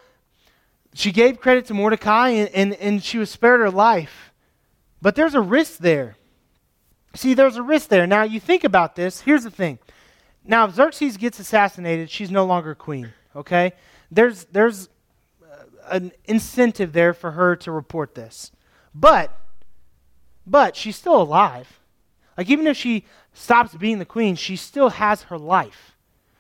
she 0.95 1.13
gave 1.13 1.41
credit 1.41 1.67
to 1.67 1.75
Mordecai 1.75 2.31
and, 2.31 2.49
and, 2.55 2.73
and 2.75 3.05
she 3.05 3.19
was 3.19 3.29
spared 3.29 3.61
her 3.61 3.71
life. 3.71 4.33
But 5.03 5.17
there's 5.17 5.35
a 5.35 5.41
risk 5.41 5.79
there. 5.79 6.17
See, 7.15 7.35
there's 7.35 7.57
a 7.57 7.63
risk 7.63 7.89
there. 7.89 8.07
Now, 8.07 8.23
you 8.23 8.41
think 8.41 8.65
about 8.65 8.97
this. 8.97 9.21
Here's 9.21 9.45
the 9.45 9.51
thing. 9.51 9.79
Now, 10.45 10.67
if 10.67 10.75
Xerxes 10.75 11.17
gets 11.17 11.39
assassinated, 11.39 12.09
she's 12.09 12.31
no 12.31 12.47
longer 12.47 12.75
queen, 12.75 13.13
okay? 13.37 13.73
There's, 14.11 14.45
there's 14.47 14.89
an 15.91 16.13
incentive 16.25 16.93
there 16.93 17.13
for 17.15 17.33
her 17.33 17.57
to 17.57 17.73
report 17.73 18.15
this. 18.15 18.53
But, 18.95 19.37
but 20.47 20.77
she's 20.77 20.97
still 20.97 21.21
alive. 21.21 21.81
Like, 22.37 22.49
even 22.49 22.67
if 22.67 22.77
she 22.77 23.05
stops 23.33 23.75
being 23.75 23.99
the 23.99 24.05
queen, 24.05 24.37
she 24.37 24.57
still 24.57 24.91
has 24.91 25.23
her 25.25 25.39
life. 25.39 25.97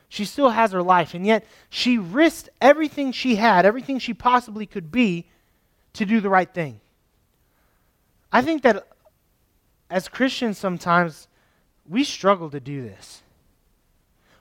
She 0.08 0.24
still 0.24 0.50
has 0.50 0.70
her 0.70 0.82
life, 0.82 1.12
and 1.14 1.26
yet 1.26 1.44
she 1.68 1.98
risked 1.98 2.48
everything 2.60 3.10
she 3.10 3.34
had, 3.34 3.66
everything 3.66 3.98
she 3.98 4.14
possibly 4.14 4.66
could 4.66 4.92
be, 4.92 5.26
to 5.94 6.06
do 6.06 6.20
the 6.20 6.28
right 6.28 6.52
thing. 6.52 6.80
I 8.32 8.42
think 8.42 8.62
that 8.62 8.86
as 9.90 10.06
Christians, 10.06 10.56
sometimes 10.56 11.26
we 11.88 12.04
struggle 12.04 12.48
to 12.50 12.60
do 12.60 12.82
this. 12.82 13.23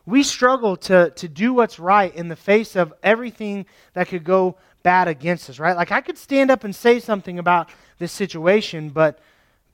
We 0.06 0.24
struggle 0.24 0.76
to, 0.78 1.12
to 1.12 1.28
do 1.28 1.54
what's 1.54 1.80
right 1.80 2.14
in 2.14 2.28
the 2.28 2.36
face 2.36 2.76
of 2.76 2.94
everything 3.04 3.66
that 3.94 4.08
could 4.10 4.24
go 4.24 4.58
bad 4.82 5.08
against 5.08 5.50
us, 5.50 5.60
right? 5.60 5.78
Like, 5.78 5.92
I 5.92 6.02
could 6.02 6.18
stand 6.18 6.52
up 6.52 6.64
and 6.64 6.76
say 6.76 7.00
something 7.00 7.40
about 7.40 7.70
this 8.00 8.12
situation, 8.12 8.90
but 8.90 9.20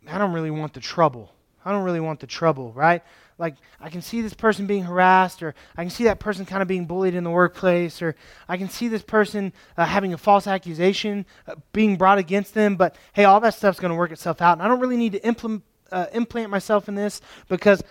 I 0.07 0.17
don't 0.17 0.33
really 0.33 0.51
want 0.51 0.73
the 0.73 0.79
trouble. 0.79 1.33
I 1.65 1.71
don't 1.71 1.83
really 1.83 1.99
want 1.99 2.19
the 2.19 2.27
trouble, 2.27 2.71
right? 2.73 3.01
like 3.39 3.55
I 3.79 3.89
can 3.89 4.01
see 4.01 4.21
this 4.21 4.33
person 4.33 4.67
being 4.67 4.83
harassed, 4.83 5.41
or 5.41 5.55
I 5.75 5.83
can 5.83 5.89
see 5.89 6.03
that 6.03 6.19
person 6.19 6.45
kind 6.45 6.61
of 6.61 6.67
being 6.67 6.85
bullied 6.85 7.15
in 7.15 7.23
the 7.23 7.29
workplace, 7.31 8.01
or 8.01 8.15
I 8.47 8.57
can 8.57 8.69
see 8.69 8.89
this 8.89 9.01
person 9.01 9.53
uh, 9.77 9.85
having 9.85 10.13
a 10.13 10.17
false 10.17 10.45
accusation 10.45 11.25
uh, 11.47 11.55
being 11.71 11.95
brought 11.95 12.17
against 12.17 12.53
them. 12.53 12.75
But 12.75 12.95
hey, 13.13 13.23
all 13.23 13.39
that 13.39 13.55
stuff's 13.55 13.79
going 13.79 13.91
to 13.91 13.97
work 13.97 14.11
itself 14.11 14.41
out, 14.41 14.53
and 14.53 14.61
I 14.61 14.67
don't 14.67 14.81
really 14.81 14.97
need 14.97 15.13
to 15.13 15.61
uh, 15.91 16.05
implant 16.13 16.51
myself 16.51 16.89
in 16.89 16.95
this 16.95 17.21
because 17.47 17.81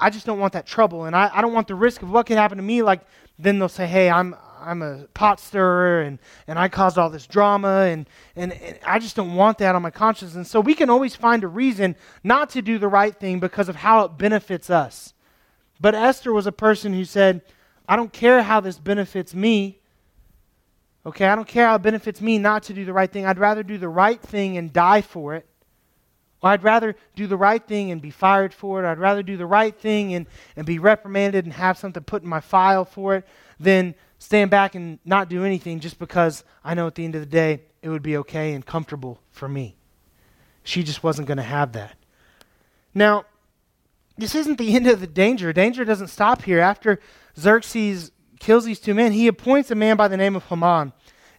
I 0.00 0.10
just 0.10 0.26
don't 0.26 0.38
want 0.38 0.54
that 0.54 0.66
trouble, 0.66 1.04
and 1.04 1.14
I, 1.14 1.30
I 1.32 1.40
don't 1.42 1.52
want 1.52 1.68
the 1.68 1.74
risk 1.74 2.02
of 2.02 2.10
what 2.10 2.26
could 2.26 2.38
happen 2.38 2.56
to 2.56 2.62
me. 2.62 2.82
Like 2.82 3.02
then 3.38 3.58
they'll 3.58 3.68
say, 3.68 3.86
hey, 3.86 4.10
I'm 4.10 4.34
I'm 4.60 4.82
a 4.82 5.06
pot 5.14 5.40
stirrer 5.40 6.02
and, 6.02 6.18
and 6.46 6.58
I 6.58 6.68
caused 6.68 6.98
all 6.98 7.10
this 7.10 7.26
drama 7.26 7.86
and, 7.88 8.08
and, 8.36 8.52
and, 8.52 8.78
I 8.84 8.98
just 8.98 9.16
don't 9.16 9.34
want 9.34 9.58
that 9.58 9.74
on 9.74 9.82
my 9.82 9.90
conscience. 9.90 10.34
And 10.34 10.46
so 10.46 10.60
we 10.60 10.74
can 10.74 10.90
always 10.90 11.16
find 11.16 11.42
a 11.42 11.48
reason 11.48 11.96
not 12.22 12.50
to 12.50 12.62
do 12.62 12.78
the 12.78 12.88
right 12.88 13.18
thing 13.18 13.40
because 13.40 13.68
of 13.68 13.76
how 13.76 14.04
it 14.04 14.18
benefits 14.18 14.70
us. 14.70 15.14
But 15.80 15.94
Esther 15.94 16.32
was 16.32 16.46
a 16.46 16.52
person 16.52 16.92
who 16.92 17.04
said, 17.04 17.42
I 17.88 17.96
don't 17.96 18.12
care 18.12 18.42
how 18.42 18.60
this 18.60 18.78
benefits 18.78 19.34
me. 19.34 19.80
Okay, 21.06 21.26
I 21.26 21.34
don't 21.34 21.48
care 21.48 21.66
how 21.66 21.76
it 21.76 21.82
benefits 21.82 22.20
me 22.20 22.38
not 22.38 22.64
to 22.64 22.74
do 22.74 22.84
the 22.84 22.92
right 22.92 23.10
thing. 23.10 23.24
I'd 23.24 23.38
rather 23.38 23.62
do 23.62 23.78
the 23.78 23.88
right 23.88 24.20
thing 24.20 24.58
and 24.58 24.72
die 24.72 25.00
for 25.00 25.34
it. 25.34 25.46
Or 26.42 26.50
I'd 26.50 26.62
rather 26.62 26.96
do 27.14 27.26
the 27.26 27.36
right 27.36 27.64
thing 27.64 27.90
and 27.90 28.00
be 28.00 28.10
fired 28.10 28.54
for 28.54 28.82
it. 28.82 28.90
I'd 28.90 28.98
rather 28.98 29.22
do 29.22 29.36
the 29.36 29.46
right 29.46 29.76
thing 29.76 30.14
and, 30.14 30.26
and 30.56 30.66
be 30.66 30.78
reprimanded 30.78 31.44
and 31.44 31.52
have 31.54 31.76
something 31.76 32.02
put 32.02 32.22
in 32.22 32.28
my 32.28 32.40
file 32.40 32.84
for 32.84 33.16
it 33.16 33.26
than 33.58 33.94
stand 34.18 34.50
back 34.50 34.74
and 34.74 34.98
not 35.04 35.28
do 35.28 35.44
anything 35.44 35.80
just 35.80 35.98
because 35.98 36.44
I 36.64 36.74
know 36.74 36.86
at 36.86 36.94
the 36.94 37.04
end 37.04 37.14
of 37.14 37.20
the 37.20 37.26
day 37.26 37.62
it 37.82 37.88
would 37.88 38.02
be 38.02 38.16
okay 38.18 38.54
and 38.54 38.64
comfortable 38.64 39.20
for 39.30 39.48
me. 39.48 39.76
She 40.62 40.82
just 40.82 41.02
wasn't 41.02 41.28
going 41.28 41.38
to 41.38 41.42
have 41.42 41.72
that. 41.72 41.96
Now, 42.94 43.24
this 44.16 44.34
isn't 44.34 44.58
the 44.58 44.74
end 44.76 44.86
of 44.86 45.00
the 45.00 45.06
danger. 45.06 45.52
Danger 45.52 45.84
doesn't 45.84 46.08
stop 46.08 46.42
here. 46.42 46.60
After 46.60 47.00
Xerxes 47.38 48.12
kills 48.38 48.64
these 48.64 48.80
two 48.80 48.94
men, 48.94 49.12
he 49.12 49.26
appoints 49.26 49.70
a 49.70 49.74
man 49.74 49.96
by 49.96 50.08
the 50.08 50.16
name 50.16 50.36
of 50.36 50.44
Haman. 50.44 50.92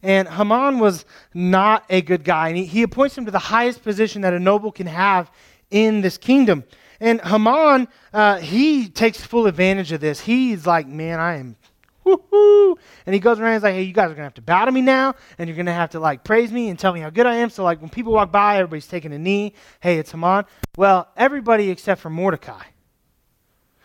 And 0.03 0.27
Haman 0.27 0.79
was 0.79 1.05
not 1.34 1.86
a 1.89 2.01
good 2.01 2.24
guy. 2.24 2.50
And 2.50 2.58
he, 2.58 2.65
he 2.65 2.84
appoints 2.84 3.17
him 3.17 3.25
to 3.25 3.31
the 3.31 3.39
highest 3.39 3.84
position 3.84 4.22
that 4.22 4.34
a 4.34 4.39
noble 4.39 4.72
can 4.72 4.88
have 4.88 5.31
in 5.70 6.01
this 6.01 6.17
kingdom. 6.17 6.63
And 7.00 7.22
Haman, 7.22 7.88
uh, 8.13 8.38
he 8.38 8.88
takes 8.89 9.24
full 9.24 9.48
advantage 9.48 9.91
of 9.91 10.01
this. 10.01 10.20
He's 10.20 10.65
like, 10.65 10.88
man, 10.88 11.20
I 11.20 11.38
am 11.38 11.55
woo 12.03 12.77
And 13.05 13.13
he 13.13 13.20
goes 13.20 13.39
around 13.39 13.53
and 13.53 13.55
he's 13.55 13.63
like, 13.63 13.74
hey, 13.74 13.84
you 13.84 13.93
guys 13.93 14.05
are 14.05 14.15
going 14.15 14.17
to 14.17 14.24
have 14.24 14.34
to 14.36 14.41
bow 14.41 14.65
to 14.65 14.72
me 14.72 14.81
now, 14.81 15.15
and 15.38 15.48
you're 15.48 15.55
going 15.55 15.65
to 15.65 15.74
have 15.74 15.91
to, 15.91 16.00
like, 16.00 16.24
praise 16.24 16.51
me 16.51 16.70
and 16.70 16.77
tell 16.77 16.93
me 16.93 17.00
how 17.00 17.10
good 17.10 17.25
I 17.25 17.36
am. 17.36 17.50
So, 17.50 17.63
like, 17.63 17.81
when 17.81 17.89
people 17.89 18.13
walk 18.13 18.31
by, 18.31 18.58
everybody's 18.58 18.88
taking 18.88 19.13
a 19.13 19.20
knee. 19.20 19.53
Hey, 19.79 19.98
it's 19.98 20.12
Haman. 20.12 20.46
Well, 20.77 21.08
everybody 21.15 21.70
except 21.70 22.01
for 22.01 22.10
Mordecai. 22.10 22.63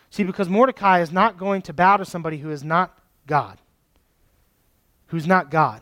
See, 0.09 0.23
because 0.23 0.49
Mordecai 0.49 1.01
is 1.01 1.11
not 1.11 1.37
going 1.37 1.61
to 1.63 1.73
bow 1.73 1.97
to 1.97 2.05
somebody 2.05 2.37
who 2.37 2.49
is 2.49 2.63
not 2.63 2.97
God. 3.27 3.59
Who's 5.07 5.27
not 5.27 5.51
God. 5.51 5.81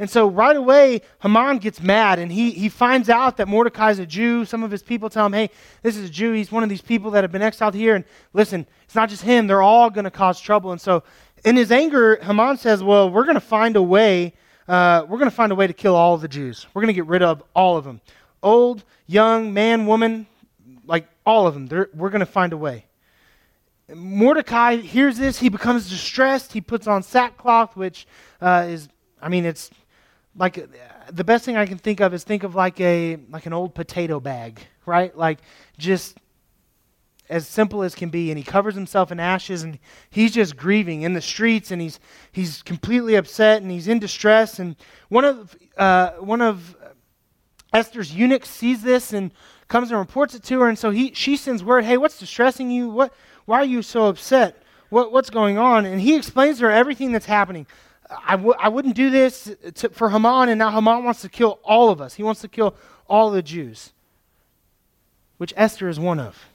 And 0.00 0.08
so 0.08 0.26
right 0.26 0.56
away, 0.56 1.02
Haman 1.20 1.58
gets 1.58 1.82
mad 1.82 2.18
and 2.18 2.32
he, 2.32 2.52
he 2.52 2.70
finds 2.70 3.10
out 3.10 3.36
that 3.36 3.48
Mordecai 3.48 3.90
is 3.90 3.98
a 3.98 4.06
Jew. 4.06 4.46
Some 4.46 4.62
of 4.62 4.70
his 4.70 4.82
people 4.82 5.10
tell 5.10 5.26
him, 5.26 5.34
hey, 5.34 5.50
this 5.82 5.94
is 5.94 6.08
a 6.08 6.10
Jew. 6.10 6.32
He's 6.32 6.50
one 6.50 6.62
of 6.62 6.70
these 6.70 6.80
people 6.80 7.10
that 7.10 7.22
have 7.22 7.30
been 7.30 7.42
exiled 7.42 7.74
here. 7.74 7.94
And 7.94 8.06
listen, 8.32 8.66
it's 8.84 8.94
not 8.94 9.10
just 9.10 9.20
him, 9.20 9.46
they're 9.46 9.60
all 9.60 9.90
going 9.90 10.06
to 10.06 10.10
cause 10.10 10.40
trouble. 10.40 10.72
And 10.72 10.80
so 10.80 11.02
in 11.44 11.54
his 11.54 11.70
anger, 11.70 12.16
Haman 12.22 12.56
says, 12.56 12.82
well, 12.82 13.10
we're 13.10 13.24
going 13.24 13.34
to 13.34 13.42
find 13.42 13.76
a 13.76 13.82
way. 13.82 14.32
Uh, 14.66 15.04
we're 15.06 15.18
going 15.18 15.28
to 15.28 15.36
find 15.36 15.52
a 15.52 15.54
way 15.54 15.66
to 15.66 15.74
kill 15.74 15.94
all 15.94 16.16
the 16.16 16.28
Jews. 16.28 16.66
We're 16.72 16.80
going 16.80 16.94
to 16.94 16.94
get 16.94 17.06
rid 17.06 17.22
of 17.22 17.42
all 17.54 17.76
of 17.76 17.84
them. 17.84 18.00
Old, 18.42 18.84
young, 19.06 19.52
man, 19.52 19.84
woman, 19.84 20.26
like 20.86 21.08
all 21.26 21.46
of 21.46 21.52
them. 21.52 21.66
They're, 21.66 21.90
we're 21.92 22.08
going 22.08 22.20
to 22.20 22.26
find 22.26 22.54
a 22.54 22.56
way. 22.56 22.86
Mordecai 23.94 24.76
hears 24.76 25.18
this. 25.18 25.40
He 25.40 25.50
becomes 25.50 25.90
distressed. 25.90 26.54
He 26.54 26.62
puts 26.62 26.86
on 26.86 27.02
sackcloth, 27.02 27.76
which 27.76 28.06
uh, 28.40 28.64
is, 28.66 28.88
I 29.20 29.28
mean, 29.28 29.44
it's 29.44 29.70
like 30.36 30.68
the 31.10 31.24
best 31.24 31.44
thing 31.44 31.56
I 31.56 31.66
can 31.66 31.78
think 31.78 32.00
of 32.00 32.14
is 32.14 32.24
think 32.24 32.42
of 32.44 32.54
like 32.54 32.80
a 32.80 33.18
like 33.30 33.46
an 33.46 33.52
old 33.52 33.74
potato 33.74 34.20
bag, 34.20 34.60
right? 34.86 35.16
Like 35.16 35.38
just 35.78 36.18
as 37.28 37.46
simple 37.46 37.82
as 37.82 37.94
can 37.94 38.10
be. 38.10 38.30
And 38.30 38.38
he 38.38 38.44
covers 38.44 38.74
himself 38.74 39.10
in 39.12 39.20
ashes 39.20 39.62
and 39.62 39.78
he's 40.10 40.32
just 40.32 40.56
grieving 40.56 41.02
in 41.02 41.14
the 41.14 41.20
streets 41.20 41.70
and 41.70 41.80
he's 41.80 41.98
he's 42.32 42.62
completely 42.62 43.14
upset 43.16 43.62
and 43.62 43.70
he's 43.70 43.88
in 43.88 43.98
distress. 43.98 44.58
And 44.58 44.76
one 45.08 45.24
of 45.24 45.56
uh, 45.76 46.10
one 46.12 46.42
of 46.42 46.76
Esther's 47.72 48.12
eunuchs 48.12 48.48
sees 48.48 48.82
this 48.82 49.12
and 49.12 49.32
comes 49.68 49.90
and 49.90 49.98
reports 49.98 50.34
it 50.34 50.42
to 50.44 50.60
her. 50.60 50.68
And 50.68 50.78
so 50.78 50.90
he 50.90 51.12
she 51.14 51.36
sends 51.36 51.64
word 51.64 51.84
hey 51.84 51.96
what's 51.96 52.18
distressing 52.18 52.70
you? 52.70 52.88
What 52.88 53.12
why 53.46 53.60
are 53.60 53.64
you 53.64 53.82
so 53.82 54.06
upset? 54.06 54.62
What 54.90 55.12
what's 55.12 55.30
going 55.30 55.58
on? 55.58 55.86
And 55.86 56.00
he 56.00 56.16
explains 56.16 56.58
to 56.58 56.66
her 56.66 56.70
everything 56.70 57.12
that's 57.12 57.26
happening 57.26 57.66
I 58.10 58.36
w- 58.36 58.54
I 58.58 58.68
wouldn't 58.68 58.96
do 58.96 59.10
this 59.10 59.54
to, 59.74 59.88
for 59.90 60.10
Haman, 60.10 60.48
and 60.48 60.58
now 60.58 60.70
Haman 60.70 61.04
wants 61.04 61.22
to 61.22 61.28
kill 61.28 61.60
all 61.62 61.90
of 61.90 62.00
us. 62.00 62.14
He 62.14 62.22
wants 62.22 62.40
to 62.40 62.48
kill 62.48 62.74
all 63.08 63.30
the 63.30 63.42
Jews, 63.42 63.92
which 65.38 65.54
Esther 65.56 65.88
is 65.88 66.00
one 66.00 66.18
of. 66.18 66.46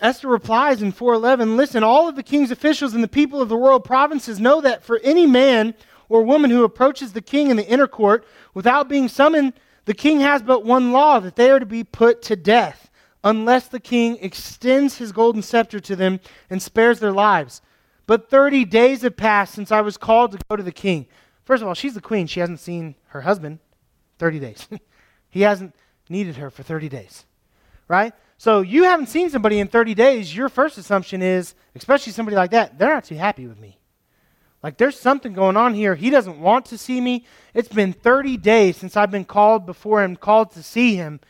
Esther 0.00 0.28
replies 0.28 0.82
in 0.82 0.92
411 0.92 1.56
Listen, 1.56 1.82
all 1.82 2.08
of 2.08 2.16
the 2.16 2.22
king's 2.22 2.50
officials 2.50 2.94
and 2.94 3.02
the 3.02 3.08
people 3.08 3.40
of 3.40 3.48
the 3.48 3.56
royal 3.56 3.80
provinces 3.80 4.40
know 4.40 4.60
that 4.60 4.82
for 4.82 4.98
any 4.98 5.26
man 5.26 5.74
or 6.08 6.22
woman 6.22 6.50
who 6.50 6.64
approaches 6.64 7.12
the 7.12 7.22
king 7.22 7.50
in 7.50 7.56
the 7.56 7.66
inner 7.66 7.86
court 7.86 8.26
without 8.52 8.88
being 8.88 9.08
summoned, 9.08 9.52
the 9.84 9.94
king 9.94 10.20
has 10.20 10.42
but 10.42 10.64
one 10.64 10.92
law 10.92 11.20
that 11.20 11.36
they 11.36 11.50
are 11.50 11.60
to 11.60 11.66
be 11.66 11.84
put 11.84 12.22
to 12.22 12.36
death, 12.36 12.90
unless 13.22 13.68
the 13.68 13.80
king 13.80 14.18
extends 14.20 14.98
his 14.98 15.12
golden 15.12 15.42
scepter 15.42 15.80
to 15.80 15.96
them 15.96 16.20
and 16.50 16.60
spares 16.62 17.00
their 17.00 17.12
lives. 17.12 17.62
But 18.06 18.28
30 18.28 18.64
days 18.64 19.02
have 19.02 19.16
passed 19.16 19.54
since 19.54 19.72
I 19.72 19.80
was 19.80 19.96
called 19.96 20.32
to 20.32 20.38
go 20.48 20.56
to 20.56 20.62
the 20.62 20.72
king. 20.72 21.06
First 21.44 21.62
of 21.62 21.68
all, 21.68 21.74
she's 21.74 21.94
the 21.94 22.00
queen. 22.00 22.26
She 22.26 22.40
hasn't 22.40 22.60
seen 22.60 22.94
her 23.08 23.22
husband 23.22 23.58
30 24.18 24.40
days. 24.40 24.68
he 25.30 25.42
hasn't 25.42 25.74
needed 26.08 26.36
her 26.36 26.50
for 26.50 26.62
30 26.62 26.88
days. 26.88 27.24
Right? 27.88 28.12
So 28.38 28.60
you 28.60 28.84
haven't 28.84 29.08
seen 29.08 29.30
somebody 29.30 29.58
in 29.58 29.68
30 29.68 29.94
days. 29.94 30.34
Your 30.36 30.48
first 30.48 30.78
assumption 30.78 31.22
is, 31.22 31.54
especially 31.74 32.12
somebody 32.12 32.36
like 32.36 32.50
that, 32.50 32.78
they're 32.78 32.94
not 32.94 33.04
too 33.04 33.14
happy 33.14 33.46
with 33.46 33.58
me. 33.58 33.78
Like 34.62 34.78
there's 34.78 34.98
something 34.98 35.34
going 35.34 35.58
on 35.58 35.74
here. 35.74 35.94
He 35.94 36.08
doesn't 36.08 36.40
want 36.40 36.66
to 36.66 36.78
see 36.78 37.00
me. 37.00 37.26
It's 37.52 37.68
been 37.68 37.92
30 37.92 38.38
days 38.38 38.78
since 38.78 38.96
I've 38.96 39.10
been 39.10 39.26
called 39.26 39.66
before 39.66 40.02
him, 40.02 40.16
called 40.16 40.52
to 40.52 40.62
see 40.62 40.96
him. 40.96 41.20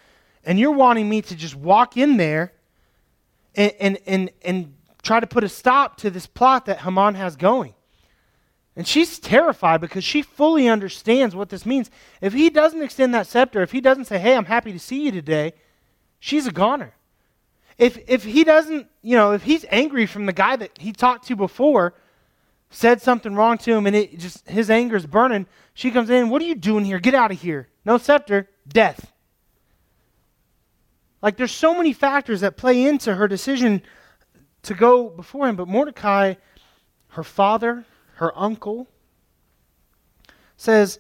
And 0.45 0.59
you're 0.59 0.71
wanting 0.71 1.09
me 1.09 1.21
to 1.23 1.35
just 1.35 1.57
walk 1.57 1.97
in 1.97 2.17
there 2.17 2.53
and, 3.57 3.73
and, 3.81 3.99
and, 4.07 4.31
and 4.43 4.75
try 5.05 5.21
to 5.21 5.27
put 5.27 5.45
a 5.45 5.49
stop 5.49 5.97
to 5.99 6.11
this 6.11 6.27
plot 6.27 6.67
that 6.67 6.81
Haman 6.81 7.15
has 7.15 7.37
going. 7.37 7.75
And 8.77 8.89
she's 8.89 9.21
terrified 9.21 9.81
because 9.81 10.03
she 10.03 10.23
fully 10.23 10.69
understands 10.69 11.37
what 11.37 11.49
this 11.49 11.65
means. 11.65 11.91
If 12.21 12.33
he 12.33 12.51
doesn't 12.51 12.83
extend 12.83 13.15
that 13.15 13.29
scepter, 13.29 13.63
if 13.63 13.71
he 13.71 13.81
doesn't 13.81 14.07
say, 14.07 14.19
hey, 14.19 14.35
I'm 14.35 14.47
happy 14.47 14.73
to 14.73 14.81
see 14.81 15.05
you 15.05 15.13
today, 15.13 15.53
she's 16.19 16.47
a 16.47 16.51
goner. 16.51 16.95
If, 17.79 17.99
if 18.09 18.25
he 18.25 18.43
doesn't, 18.43 18.89
you 19.03 19.17
know, 19.17 19.33
if 19.33 19.43
he's 19.45 19.65
angry 19.71 20.07
from 20.07 20.27
the 20.27 20.33
guy 20.33 20.57
that 20.57 20.79
he 20.79 20.93
talked 20.93 21.29
to 21.29 21.37
before, 21.37 21.95
said 22.71 23.01
something 23.01 23.35
wrong 23.35 23.59
to 23.59 23.73
him, 23.73 23.87
and 23.87 23.95
it 23.95 24.19
just 24.19 24.49
his 24.49 24.71
anger's 24.71 25.07
burning, 25.07 25.47
she 25.75 25.93
comes 25.93 26.11
in, 26.11 26.29
what 26.29 26.43
are 26.43 26.47
you 26.47 26.57
doing 26.57 26.85
here? 26.85 26.99
Get 26.99 27.15
out 27.15 27.31
of 27.31 27.41
here. 27.41 27.69
No 27.85 27.99
scepter, 27.99 28.49
death. 28.67 29.13
Like 31.23 31.37
there's 31.37 31.53
so 31.53 31.75
many 31.75 31.93
factors 31.93 32.41
that 32.41 32.57
play 32.57 32.85
into 32.85 33.15
her 33.15 33.29
decision 33.29 33.83
to 34.65 34.75
go 34.75 35.09
before 35.09 35.49
him. 35.49 35.57
But 35.57 35.69
Mordecai, 35.69 36.35
her 37.09 37.25
father, 37.25 37.85
her 38.17 38.37
uncle, 38.37 38.89
says, 40.57 40.99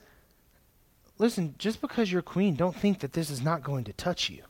Listen, 1.17 1.55
just 1.59 1.81
because 1.81 2.11
you're 2.11 2.23
queen, 2.23 2.57
don't 2.57 2.75
think 2.75 2.99
that 2.99 3.13
this 3.13 3.31
is 3.31 3.41
not 3.41 3.63
going 3.63 3.85
to 3.85 3.93
touch 3.93 4.29
you. 4.29 4.43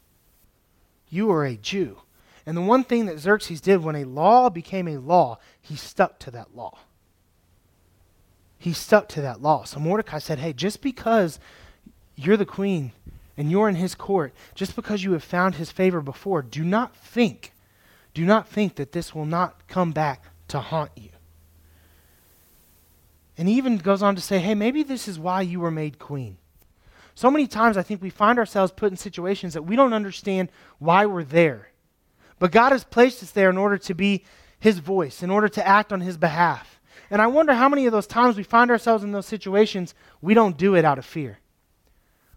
You 1.11 1.30
are 1.30 1.44
a 1.44 1.56
Jew. 1.56 1.99
And 2.47 2.56
the 2.56 2.62
one 2.62 2.85
thing 2.85 3.06
that 3.06 3.18
Xerxes 3.18 3.61
did 3.61 3.83
when 3.83 3.97
a 3.97 4.04
law 4.04 4.49
became 4.49 4.88
a 4.88 4.99
law, 4.99 5.38
he 5.61 5.76
stuck 5.76 6.18
to 6.21 6.30
that 6.30 6.56
law. 6.56 6.78
He 8.59 8.73
stuck 8.73 9.09
to 9.11 9.21
that 9.21 9.42
law. 9.42 9.64
So 9.64 9.78
Mordecai 9.78 10.18
said, 10.18 10.38
Hey, 10.38 10.52
just 10.52 10.80
because 10.80 11.38
you're 12.16 12.37
the 12.37 12.47
queen 12.47 12.92
and 13.37 13.50
you're 13.50 13.68
in 13.68 13.75
his 13.75 13.94
court, 13.94 14.33
just 14.54 14.75
because 14.75 15.04
you 15.04 15.12
have 15.12 15.25
found 15.25 15.56
his 15.56 15.71
favor 15.71 16.00
before, 16.00 16.40
do 16.40 16.64
not 16.64 16.97
think 16.97 17.52
do 18.14 18.25
not 18.25 18.49
think 18.49 18.76
that 18.76 18.92
this 18.92 19.14
will 19.14 19.26
not 19.26 19.66
come 19.68 19.92
back 19.92 20.25
to 20.49 20.61
haunt 20.61 20.92
you. 20.97 21.11
And 23.37 23.49
he 23.49 23.56
even 23.56 23.78
goes 23.78 24.02
on 24.02 24.14
to 24.14 24.23
say, 24.23 24.38
hey, 24.38 24.54
maybe 24.54 24.85
this 24.85 25.09
is 25.09 25.18
why 25.18 25.42
you 25.42 25.59
were 25.59 25.71
made 25.71 25.99
queen. 25.99 26.38
So 27.16 27.30
many 27.30 27.47
times 27.47 27.76
I 27.76 27.83
think 27.83 28.00
we 28.00 28.11
find 28.11 28.38
ourselves 28.38 28.73
put 28.73 28.90
in 28.90 28.97
situations 28.97 29.54
that 29.54 29.62
we 29.62 29.76
don't 29.76 29.92
understand 29.92 30.50
why 30.78 31.06
we're 31.06 31.25
there. 31.25 31.68
But 32.38 32.52
God 32.52 32.73
has 32.73 32.85
placed 32.85 33.23
us 33.23 33.30
there 33.33 33.50
in 33.50 33.59
order 33.59 33.78
to 33.78 33.94
be 33.94 34.25
his 34.59 34.78
voice, 34.78 35.23
in 35.23 35.30
order 35.30 35.49
to 35.49 35.66
act 35.66 35.92
on 35.92 36.00
his 36.00 36.16
behalf. 36.16 36.80
And 37.11 37.21
I 37.21 37.26
wonder 37.26 37.54
how 37.54 37.68
many 37.68 37.87
of 37.87 37.92
those 37.92 38.06
times 38.06 38.37
we 38.37 38.42
find 38.42 38.71
ourselves 38.71 39.04
in 39.04 39.12
those 39.12 39.26
situations, 39.26 39.94
we 40.21 40.35
don't 40.35 40.56
do 40.56 40.75
it 40.75 40.85
out 40.85 40.99
of 40.99 41.04
fear. 41.04 41.38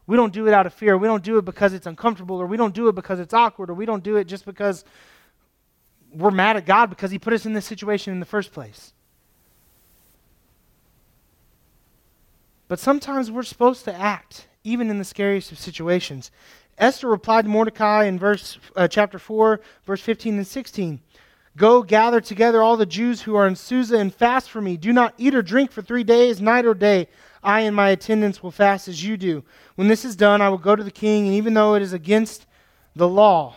We 0.06 0.16
don't 0.16 0.34
do 0.34 0.48
it 0.48 0.54
out 0.54 0.66
of 0.66 0.74
fear. 0.74 0.98
We 0.98 1.08
don't 1.08 1.24
do 1.24 1.38
it 1.38 1.46
because 1.46 1.74
it's 1.74 1.88
uncomfortable, 1.88 2.38
or 2.42 2.46
we 2.46 2.58
don't 2.58 2.74
do 2.74 2.88
it 2.88 2.96
because 2.96 3.20
it's 3.20 3.34
awkward, 3.34 3.70
or 3.70 3.74
we 3.74 3.86
don't 3.86 4.04
do 4.04 4.16
it 4.18 4.26
just 4.26 4.46
because 4.46 4.84
we're 6.14 6.32
mad 6.32 6.58
at 6.58 6.66
God 6.66 6.90
because 6.90 7.12
He 7.12 7.20
put 7.20 7.34
us 7.34 7.46
in 7.46 7.54
this 7.54 7.66
situation 7.66 8.14
in 8.14 8.20
the 8.20 8.26
first 8.26 8.52
place. 8.52 8.94
But 12.68 12.80
sometimes 12.80 13.32
we're 13.32 13.44
supposed 13.44 13.86
to 13.86 13.94
act, 13.94 14.48
even 14.64 14.90
in 14.90 14.98
the 14.98 15.06
scariest 15.06 15.52
of 15.52 15.60
situations. 15.60 16.32
Esther 16.78 17.08
replied 17.08 17.46
to 17.46 17.50
Mordecai 17.50 18.06
in 18.06 18.20
verse, 18.20 18.60
uh, 18.76 18.88
chapter 18.88 19.18
4, 19.18 19.62
verse 19.86 20.02
15 20.02 20.38
and 20.38 20.48
16. 20.48 21.00
Go 21.56 21.82
gather 21.82 22.22
together 22.22 22.62
all 22.62 22.78
the 22.78 22.86
Jews 22.86 23.22
who 23.22 23.36
are 23.36 23.48
in 23.48 23.56
Susa 23.56 23.98
and 23.98 24.14
fast 24.14 24.52
for 24.52 24.62
me. 24.62 24.78
Do 24.78 24.94
not 24.94 25.16
eat 25.18 25.34
or 25.34 25.42
drink 25.42 25.72
for 25.72 25.82
three 25.82 26.04
days, 26.04 26.40
night 26.40 26.66
or 26.66 26.76
day. 26.76 27.08
I 27.42 27.62
and 27.62 27.76
my 27.76 27.90
attendants 27.90 28.44
will 28.44 28.52
fast 28.52 28.88
as 28.88 29.04
you 29.04 29.18
do. 29.18 29.44
When 29.76 29.88
this 29.88 30.06
is 30.06 30.16
done, 30.16 30.42
I 30.42 30.50
will 30.50 30.58
go 30.60 30.76
to 30.76 30.84
the 30.84 30.92
king, 30.92 31.26
and 31.26 31.36
even 31.36 31.56
though 31.56 31.74
it 31.74 31.82
is 31.82 31.94
against 31.94 32.46
the 32.96 33.08
law, 33.08 33.56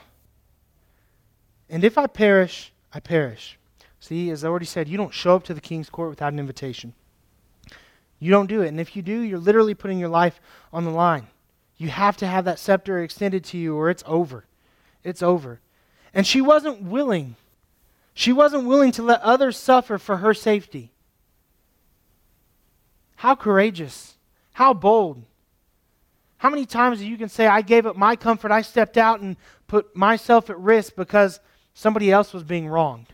and 1.70 1.84
if 1.84 1.96
I 1.96 2.06
perish, 2.06 2.72
I 2.92 3.00
perish. 3.00 3.58
See, 4.00 4.30
as 4.30 4.44
I 4.44 4.48
already 4.48 4.66
said, 4.66 4.88
you 4.88 4.96
don't 4.96 5.14
show 5.14 5.36
up 5.36 5.44
to 5.44 5.54
the 5.54 5.60
king's 5.60 5.90
court 5.90 6.10
without 6.10 6.32
an 6.32 6.38
invitation. 6.38 6.94
You 8.18 8.30
don't 8.30 8.48
do 8.48 8.62
it. 8.62 8.68
And 8.68 8.80
if 8.80 8.96
you 8.96 9.02
do, 9.02 9.20
you're 9.20 9.38
literally 9.38 9.74
putting 9.74 9.98
your 9.98 10.08
life 10.08 10.40
on 10.72 10.84
the 10.84 10.90
line. 10.90 11.28
You 11.76 11.88
have 11.88 12.16
to 12.18 12.26
have 12.26 12.44
that 12.44 12.58
scepter 12.58 13.02
extended 13.02 13.44
to 13.44 13.58
you 13.58 13.76
or 13.76 13.88
it's 13.88 14.04
over. 14.06 14.44
It's 15.04 15.22
over. 15.22 15.60
And 16.12 16.26
she 16.26 16.40
wasn't 16.40 16.82
willing. 16.82 17.36
She 18.12 18.32
wasn't 18.32 18.66
willing 18.66 18.92
to 18.92 19.02
let 19.02 19.22
others 19.22 19.56
suffer 19.56 19.96
for 19.96 20.18
her 20.18 20.34
safety. 20.34 20.92
How 23.16 23.34
courageous. 23.34 24.16
How 24.52 24.74
bold. 24.74 25.22
How 26.38 26.50
many 26.50 26.66
times 26.66 26.98
do 26.98 27.06
you 27.06 27.16
can 27.18 27.28
say, 27.28 27.46
I 27.46 27.60
gave 27.62 27.86
up 27.86 27.96
my 27.96 28.16
comfort, 28.16 28.50
I 28.50 28.62
stepped 28.62 28.96
out 28.96 29.20
and 29.20 29.36
put 29.66 29.94
myself 29.94 30.48
at 30.50 30.58
risk 30.58 30.96
because 30.96 31.38
somebody 31.74 32.10
else 32.10 32.32
was 32.32 32.42
being 32.42 32.68
wronged. 32.68 33.12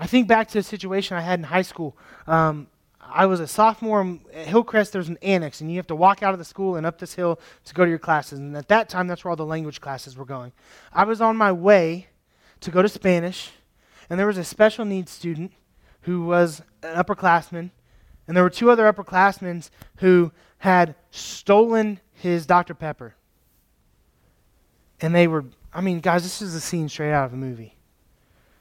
I 0.00 0.06
think 0.06 0.28
back 0.28 0.48
to 0.48 0.58
a 0.58 0.62
situation 0.62 1.16
I 1.16 1.20
had 1.20 1.40
in 1.40 1.44
high 1.44 1.62
school. 1.62 1.96
Um, 2.26 2.68
I 3.00 3.26
was 3.26 3.40
a 3.40 3.48
sophomore 3.48 4.18
at 4.32 4.46
Hillcrest. 4.46 4.92
There's 4.92 5.08
an 5.08 5.18
annex, 5.22 5.60
and 5.60 5.70
you 5.70 5.76
have 5.78 5.86
to 5.88 5.96
walk 5.96 6.22
out 6.22 6.34
of 6.34 6.38
the 6.38 6.44
school 6.44 6.76
and 6.76 6.86
up 6.86 6.98
this 6.98 7.14
hill 7.14 7.40
to 7.64 7.74
go 7.74 7.84
to 7.84 7.88
your 7.88 7.98
classes. 7.98 8.38
And 8.38 8.56
at 8.56 8.68
that 8.68 8.88
time, 8.88 9.06
that's 9.06 9.24
where 9.24 9.30
all 9.30 9.36
the 9.36 9.46
language 9.46 9.80
classes 9.80 10.16
were 10.16 10.24
going. 10.24 10.52
I 10.92 11.04
was 11.04 11.20
on 11.20 11.36
my 11.36 11.50
way 11.50 12.08
to 12.60 12.70
go 12.70 12.82
to 12.82 12.88
Spanish, 12.88 13.50
and 14.08 14.18
there 14.18 14.26
was 14.26 14.38
a 14.38 14.44
special 14.44 14.84
needs 14.84 15.10
student 15.10 15.52
who 16.02 16.24
was 16.24 16.62
an 16.82 17.02
upperclassman, 17.02 17.70
and 18.26 18.36
there 18.36 18.44
were 18.44 18.50
two 18.50 18.70
other 18.70 18.90
upperclassmen 18.92 19.68
who 19.96 20.30
had 20.58 20.94
stolen 21.10 22.00
his 22.12 22.46
Dr. 22.46 22.74
Pepper. 22.74 23.14
And 25.00 25.14
they 25.14 25.28
were, 25.28 25.44
I 25.72 25.80
mean, 25.80 26.00
guys, 26.00 26.22
this 26.22 26.42
is 26.42 26.54
a 26.54 26.60
scene 26.60 26.88
straight 26.88 27.12
out 27.12 27.26
of 27.26 27.32
a 27.32 27.36
movie. 27.36 27.74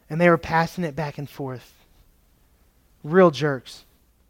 And 0.09 0.21
they 0.21 0.29
were 0.29 0.37
passing 0.37 0.83
it 0.83 0.95
back 0.95 1.17
and 1.17 1.29
forth. 1.29 1.73
Real 3.03 3.31
jerks. 3.31 3.85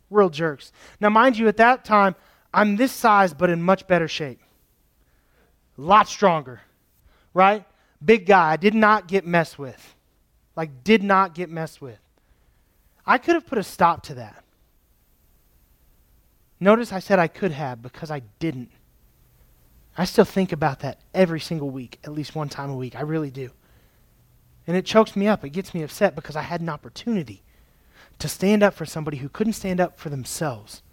Real 0.09 0.29
jerks. 0.29 0.71
Now, 0.99 1.09
mind 1.09 1.37
you, 1.37 1.47
at 1.47 1.57
that 1.57 1.83
time, 1.83 2.15
I'm 2.53 2.77
this 2.77 2.91
size, 2.91 3.33
but 3.33 3.49
in 3.49 3.61
much 3.61 3.87
better 3.87 4.07
shape. 4.07 4.39
A 5.77 5.81
lot 5.81 6.07
stronger, 6.07 6.61
right? 7.33 7.65
Big 8.03 8.25
guy. 8.25 8.51
I 8.51 8.57
did 8.57 8.73
not 8.73 9.07
get 9.07 9.25
messed 9.25 9.59
with. 9.59 9.95
Like, 10.55 10.83
did 10.83 11.03
not 11.03 11.35
get 11.35 11.49
messed 11.49 11.81
with. 11.81 11.99
I 13.05 13.17
could 13.17 13.35
have 13.35 13.45
put 13.45 13.57
a 13.57 13.63
stop 13.63 14.03
to 14.03 14.15
that. 14.15 14.43
Notice 16.59 16.91
I 16.91 16.99
said 16.99 17.19
I 17.19 17.27
could 17.27 17.51
have 17.51 17.81
because 17.81 18.09
I 18.09 18.21
didn't. 18.39 18.71
I 19.97 20.05
still 20.05 20.25
think 20.25 20.51
about 20.51 20.79
that 20.81 20.99
every 21.13 21.39
single 21.39 21.69
week, 21.69 21.99
at 22.03 22.13
least 22.13 22.35
one 22.35 22.49
time 22.49 22.69
a 22.69 22.75
week. 22.75 22.95
I 22.95 23.01
really 23.01 23.31
do. 23.31 23.49
And 24.67 24.77
it 24.77 24.85
chokes 24.85 25.15
me 25.15 25.27
up. 25.27 25.43
It 25.43 25.49
gets 25.49 25.73
me 25.73 25.81
upset 25.81 26.15
because 26.15 26.35
I 26.35 26.41
had 26.41 26.61
an 26.61 26.69
opportunity 26.69 27.41
to 28.19 28.27
stand 28.27 28.61
up 28.61 28.73
for 28.73 28.85
somebody 28.85 29.17
who 29.17 29.29
couldn't 29.29 29.53
stand 29.53 29.79
up 29.79 29.97
for 29.97 30.09
themselves. 30.09 30.83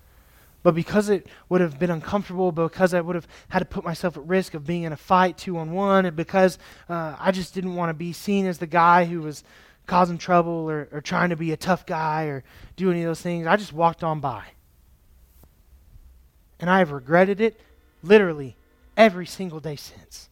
But 0.63 0.75
because 0.75 1.11
it 1.11 1.27
would 1.51 1.61
have 1.61 1.79
been 1.79 1.91
uncomfortable, 1.91 2.51
because 2.51 2.95
I 2.95 3.03
would 3.03 3.15
have 3.15 3.29
had 3.51 3.59
to 3.59 3.65
put 3.67 3.85
myself 3.85 4.17
at 4.17 4.27
risk 4.27 4.55
of 4.55 4.67
being 4.67 4.85
in 4.85 4.93
a 4.93 4.97
fight 4.97 5.37
two 5.37 5.59
on 5.59 5.73
one, 5.73 6.07
and 6.07 6.17
because 6.17 6.59
uh, 6.89 7.15
I 7.19 7.33
just 7.33 7.53
didn't 7.53 7.75
want 7.75 7.91
to 7.91 7.95
be 7.95 8.15
seen 8.15 8.47
as 8.47 8.57
the 8.57 8.67
guy 8.67 9.05
who 9.05 9.21
was 9.21 9.45
causing 9.87 10.17
trouble 10.17 10.71
or, 10.71 10.89
or 10.91 11.03
trying 11.03 11.29
to 11.29 11.37
be 11.37 11.53
a 11.53 11.57
tough 11.59 11.85
guy 11.85 12.25
or 12.25 12.43
do 12.77 12.91
any 12.91 13.03
of 13.03 13.09
those 13.09 13.21
things, 13.21 13.47
I 13.47 13.57
just 13.57 13.75
walked 13.75 14.03
on 14.03 14.21
by. 14.21 14.45
And 16.59 16.71
I 16.71 16.79
have 16.79 16.93
regretted 16.93 17.43
it 17.43 17.61
literally 18.03 18.57
every 18.97 19.27
single 19.27 19.61
day 19.61 19.77
since. 19.77 20.29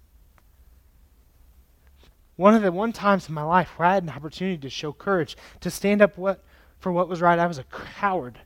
One 2.37 2.55
of 2.55 2.63
the 2.63 2.73
one 2.73 2.93
times 2.93 3.29
in 3.29 3.35
my 3.35 3.43
life 3.43 3.79
where 3.79 3.89
I 3.89 3.95
had 3.95 4.03
an 4.03 4.11
opportunity 4.11 4.59
to 4.59 4.71
show 4.71 4.93
courage, 4.93 5.37
to 5.61 5.71
stand 5.71 6.01
up 6.01 6.17
what, 6.17 6.43
for 6.79 6.91
what 6.91 7.09
was 7.09 7.21
right, 7.21 7.39
I 7.39 7.47
was 7.47 7.59
a 7.59 7.65
coward. 7.65 8.39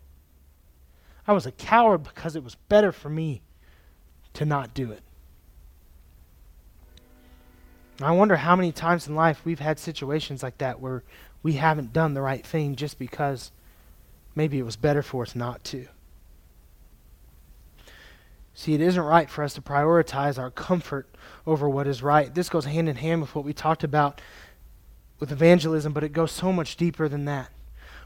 I 1.27 1.33
was 1.33 1.47
a 1.47 1.53
coward 1.53 2.03
because 2.03 2.37
it 2.37 2.45
was 2.45 2.57
better 2.69 2.93
for 2.93 3.09
me 3.09 3.43
to 4.35 4.45
not 4.45 4.75
do 4.75 4.91
it. 4.93 5.03
I 8.01 8.11
wonder 8.11 8.37
how 8.37 8.55
many 8.55 8.73
times 8.73 9.09
in 9.09 9.15
life 9.15 9.41
we've 9.45 9.61
had 9.61 9.79
situations 9.79 10.43
like 10.43 10.59
that 10.59 10.81
where 10.81 11.03
we 11.43 11.55
haven't 11.55 11.93
done 11.93 12.13
the 12.13 12.21
right 12.21 12.45
thing 12.45 12.77
just 12.77 12.99
because 12.99 13.51
maybe 14.35 14.59
it 14.59 14.65
was 14.65 14.77
better 14.77 15.03
for 15.03 15.23
us 15.23 15.35
not 15.35 15.65
to. 15.65 15.87
See, 18.59 18.73
it 18.73 18.81
isn't 18.81 19.03
right 19.03 19.29
for 19.29 19.45
us 19.45 19.53
to 19.55 19.61
prioritize 19.61 20.39
our 20.39 20.51
comfort 20.51 21.15
over 21.47 21.69
what 21.69 21.87
is 21.87 22.03
right. 22.03 22.35
This 22.35 22.49
goes 22.49 22.65
hand 22.65 22.89
in 22.89 22.97
hand 22.97 23.21
with 23.21 23.35
what 23.35 23.45
we 23.45 23.53
talked 23.53 23.85
about 23.85 24.23
with 25.21 25.31
evangelism, 25.31 25.93
but 25.93 26.03
it 26.03 26.15
goes 26.15 26.33
so 26.33 26.55
much 26.55 26.75
deeper 26.77 27.07
than 27.07 27.27
that. 27.27 27.51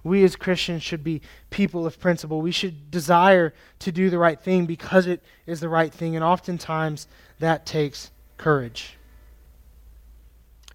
We 0.03 0.25
as 0.25 0.35
Christians 0.35 0.83
should 0.83 1.05
be 1.05 1.23
people 1.51 1.87
of 1.87 2.01
principle. 2.01 2.43
We 2.43 2.51
should 2.51 2.91
desire 2.91 3.55
to 3.79 3.93
do 3.93 4.11
the 4.11 4.19
right 4.19 4.41
thing 4.41 4.67
because 4.67 5.07
it 5.07 5.23
is 5.47 5.61
the 5.61 5.69
right 5.69 5.95
thing, 5.95 6.17
and 6.17 6.25
oftentimes 6.25 7.07
that 7.39 7.65
takes 7.65 8.11
courage. 8.37 8.97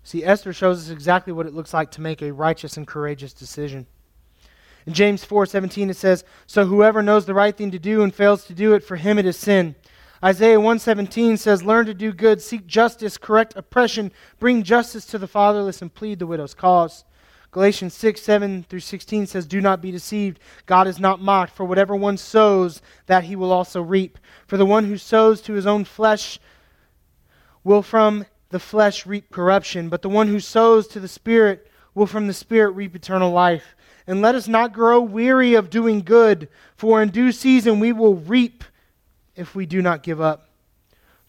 See, 0.06 0.24
Esther 0.24 0.54
shows 0.54 0.86
us 0.86 0.90
exactly 0.90 1.34
what 1.34 1.48
it 1.48 1.54
looks 1.54 1.74
like 1.74 1.92
to 1.92 2.02
make 2.02 2.22
a 2.22 2.32
righteous 2.32 2.78
and 2.78 2.88
courageous 2.88 3.34
decision. 3.34 3.88
In 4.86 4.94
James 4.94 5.26
4:17 5.26 5.90
it 5.90 5.98
says, 5.98 6.24
"So 6.46 6.66
whoever 6.66 7.02
knows 7.02 7.26
the 7.26 7.34
right 7.34 7.56
thing 7.56 7.72
to 7.72 7.80
do 7.80 8.04
and 8.04 8.14
fails 8.14 8.46
to 8.46 8.54
do 8.54 8.74
it, 8.74 8.84
for 8.84 8.98
him 8.98 9.18
it 9.18 9.26
is 9.26 9.38
sin." 9.38 9.76
Isaiah 10.24 10.60
117 10.60 11.38
says, 11.38 11.64
"Learn 11.64 11.86
to 11.88 11.94
do 11.94 12.12
good, 12.12 12.42
seek 12.42 12.68
justice, 12.68 13.18
correct 13.18 13.54
oppression, 13.56 14.12
bring 14.40 14.64
justice 14.64 15.06
to 15.08 15.18
the 15.18 15.28
fatherless 15.28 15.82
and 15.82 15.94
plead 15.94 16.20
the 16.20 16.28
widow's 16.28 16.54
cause." 16.54 17.04
Galatians 17.56 17.94
6, 17.94 18.22
7 18.22 18.66
through 18.68 18.82
16 18.82 19.28
says, 19.28 19.46
Do 19.46 19.62
not 19.62 19.82
be 19.82 19.90
deceived. 19.90 20.42
God 20.66 20.88
is 20.88 21.00
not 21.00 21.22
mocked, 21.22 21.56
for 21.56 21.64
whatever 21.64 21.96
one 21.96 22.18
sows, 22.18 22.82
that 23.06 23.24
he 23.24 23.36
will 23.38 23.54
also 23.54 23.82
reap. 23.82 24.20
For 24.46 24.58
the 24.58 24.66
one 24.66 24.84
who 24.84 24.98
sows 24.98 25.40
to 25.44 25.54
his 25.54 25.66
own 25.66 25.86
flesh 25.86 26.38
will 27.64 27.82
from 27.82 28.26
the 28.50 28.60
flesh 28.60 29.06
reap 29.06 29.32
corruption, 29.32 29.88
but 29.88 30.02
the 30.02 30.10
one 30.10 30.28
who 30.28 30.42
sows 30.42 30.86
to 30.88 31.00
the 31.00 31.08
Spirit 31.08 31.72
will 31.96 32.06
from 32.06 32.28
the 32.28 32.34
Spirit 32.34 32.72
reap 32.72 32.96
eternal 32.96 33.32
life. 33.32 33.76
And 34.06 34.22
let 34.22 34.36
us 34.36 34.48
not 34.48 34.74
grow 34.74 35.02
weary 35.02 35.56
of 35.56 35.72
doing 35.72 36.02
good, 36.02 36.48
for 36.76 37.02
in 37.02 37.10
due 37.10 37.32
season 37.32 37.80
we 37.80 37.92
will 37.92 38.16
reap 38.16 38.64
if 39.36 39.56
we 39.56 39.66
do 39.66 39.82
not 39.82 40.04
give 40.04 40.22
up. 40.22 40.50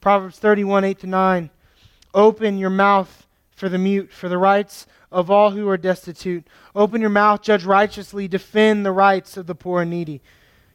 Proverbs 0.02 0.38
31, 0.38 0.84
8 0.84 0.98
to 0.98 1.06
9. 1.06 1.50
Open 2.12 2.58
your 2.58 2.70
mouth 2.70 3.26
for 3.52 3.68
the 3.70 3.78
mute, 3.78 4.12
for 4.12 4.28
the 4.28 4.36
rights 4.36 4.86
of 5.10 5.30
all 5.30 5.52
who 5.52 5.68
are 5.68 5.78
destitute. 5.78 6.46
Open 6.74 7.00
your 7.00 7.10
mouth, 7.10 7.40
judge 7.40 7.64
righteously, 7.64 8.28
defend 8.28 8.84
the 8.84 8.92
rights 8.92 9.36
of 9.36 9.46
the 9.46 9.54
poor 9.54 9.82
and 9.82 9.90
needy. 9.90 10.20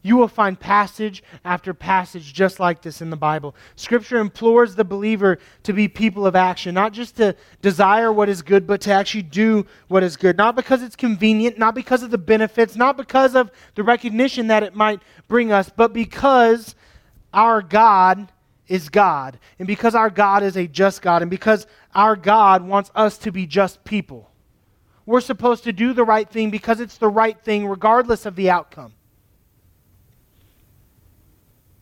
You 0.04 0.18
will 0.18 0.28
find 0.28 0.60
passage 0.60 1.24
after 1.46 1.74
passage 1.74 2.34
just 2.34 2.60
like 2.60 2.82
this 2.82 3.02
in 3.02 3.12
the 3.12 3.16
Bible. 3.16 3.56
Scripture 3.76 4.18
implores 4.18 4.76
the 4.76 4.84
believer 4.84 5.38
to 5.64 5.74
be 5.74 5.88
people 5.88 6.26
of 6.26 6.36
action, 6.36 6.74
not 6.74 6.92
just 6.92 7.18
to 7.18 7.36
desire 7.62 8.12
what 8.12 8.28
is 8.28 8.42
good, 8.42 8.66
but 8.66 8.82
to 8.82 8.92
actually 8.92 9.24
do 9.24 9.66
what 9.90 10.02
is 10.02 10.18
good. 10.18 10.38
Not 10.38 10.56
because 10.56 10.82
it's 10.82 10.96
convenient, 10.96 11.60
not 11.60 11.76
because 11.76 12.02
of 12.02 12.10
the 12.10 12.18
benefits, 12.18 12.76
not 12.76 12.98
because 12.98 13.36
of 13.36 13.52
the 13.76 13.84
recognition 13.84 14.48
that 14.48 14.64
it 14.64 14.76
might 14.76 15.02
bring 15.28 15.52
us, 15.52 15.70
but 15.70 15.94
because 15.94 16.74
our 17.32 17.62
God 17.62 18.32
is 18.68 18.90
God. 18.90 19.38
And 19.60 19.68
because 19.68 19.94
our 19.94 20.10
God 20.10 20.42
is 20.42 20.58
a 20.58 20.66
just 20.66 21.02
God, 21.02 21.22
and 21.22 21.30
because 21.30 21.68
our 21.94 22.16
God 22.16 22.64
wants 22.64 22.90
us 22.96 23.18
to 23.20 23.32
be 23.32 23.46
just 23.46 23.84
people. 23.84 24.32
We're 25.06 25.22
supposed 25.22 25.66
to 25.66 25.74
do 25.74 25.94
the 25.94 26.06
right 26.06 26.30
thing 26.30 26.50
because 26.50 26.80
it's 26.80 26.98
the 26.98 27.10
right 27.10 27.40
thing, 27.40 27.68
regardless 27.68 28.26
of 28.26 28.36
the 28.36 28.50
outcome. 28.50 28.94